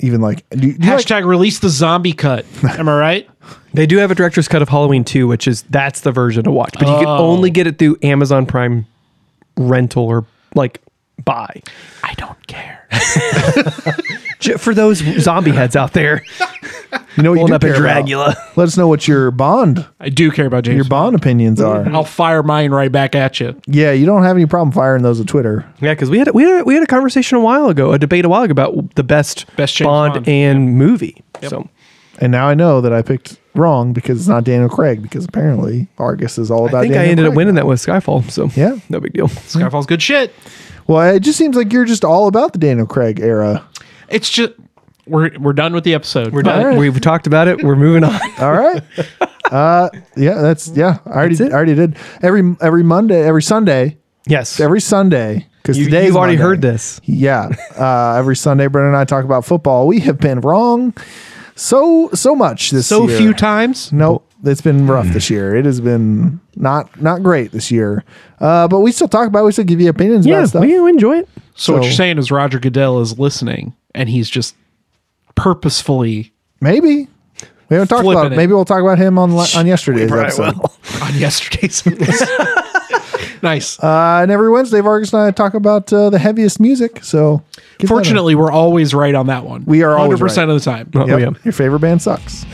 [0.00, 0.48] even like.
[0.50, 2.44] Do you, do you like- Hashtag release the zombie cut.
[2.78, 3.30] Am I right?
[3.72, 6.50] They do have a director's cut of Halloween 2, which is that's the version to
[6.50, 6.72] watch.
[6.74, 7.18] But you can Oh.
[7.18, 8.84] only get it through Amazon Prime
[9.56, 10.24] rental or
[10.56, 10.80] like
[11.24, 11.62] buy.
[12.02, 12.88] I don't care.
[14.58, 16.24] For those zombie heads out there,
[17.20, 18.06] you know what you pulling do up in care about?
[18.06, 18.36] Dragula.
[18.56, 20.76] Let us know what your Bond I do care about James.
[20.76, 21.88] your Bond opinions mm-hmm.
[21.88, 21.94] are.
[21.94, 23.60] I'll fire mine right back at you.
[23.66, 25.66] Yeah, you don't have any problem firing those at Twitter.
[25.80, 27.92] Yeah, because we had a, we had a, we had a conversation a while ago,
[27.92, 30.28] a debate a while ago about the best Best James Bond, Bond.
[30.28, 31.22] and movie.
[31.48, 31.68] So
[32.18, 35.88] And now I know that I picked wrong because it's not Daniel Craig because apparently
[35.98, 36.78] Argus is all about.
[36.78, 37.62] I think I Daniel ended up Craig winning now.
[37.62, 38.30] that with Skyfall.
[38.30, 38.78] So Yeah.
[38.88, 39.28] no big deal.
[39.28, 40.32] Skyfall's good shit.
[40.86, 43.64] Well, it just seems like you're just all about the Daniel Craig era.
[44.08, 44.52] It's just
[45.10, 46.32] we're we're done with the episode.
[46.32, 46.64] We're done.
[46.64, 46.78] right.
[46.78, 47.62] We've talked about it.
[47.62, 48.18] We're moving on.
[48.38, 48.82] All right.
[49.50, 50.98] uh, yeah, that's yeah.
[51.06, 54.60] I already I already did every every Monday, every Sunday, yes.
[54.60, 57.00] every Sunday because You, today you've already heard this.
[57.04, 57.48] Yeah,
[57.78, 59.86] uh, every Sunday, Brendan and I talk about football.
[59.86, 60.94] We have been wrong
[61.56, 63.18] so so much this so year.
[63.18, 63.92] few times.
[63.92, 65.54] Nope, it's been rough this year.
[65.56, 68.04] It has been not not great this year.
[68.40, 69.42] Uh, but we still talk about.
[69.42, 69.46] it.
[69.46, 70.62] We still give you opinions Yeah, about stuff.
[70.62, 71.28] we, we enjoy it.
[71.54, 74.54] So, what you're saying is Roger Goodell is listening and he's just
[75.42, 77.08] purposefully Maybe
[77.68, 78.26] we haven't talked about.
[78.26, 78.32] it.
[78.32, 78.36] it.
[78.36, 80.54] Maybe we'll talk about him on on yesterday's episode.
[81.02, 81.84] on yesterday's
[83.42, 83.78] nice.
[83.82, 87.02] Uh, and every Wednesday, Vargas and I talk about uh, the heaviest music.
[87.04, 87.42] So
[87.86, 89.64] Fortunately, we're always right on that one.
[89.66, 90.90] We are 100% of the time.
[90.94, 91.06] Oh.
[91.06, 91.30] Yep, yeah.
[91.44, 92.44] your favorite band sucks.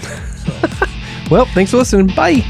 [1.29, 2.15] Well, thanks for listening.
[2.15, 2.45] Bye.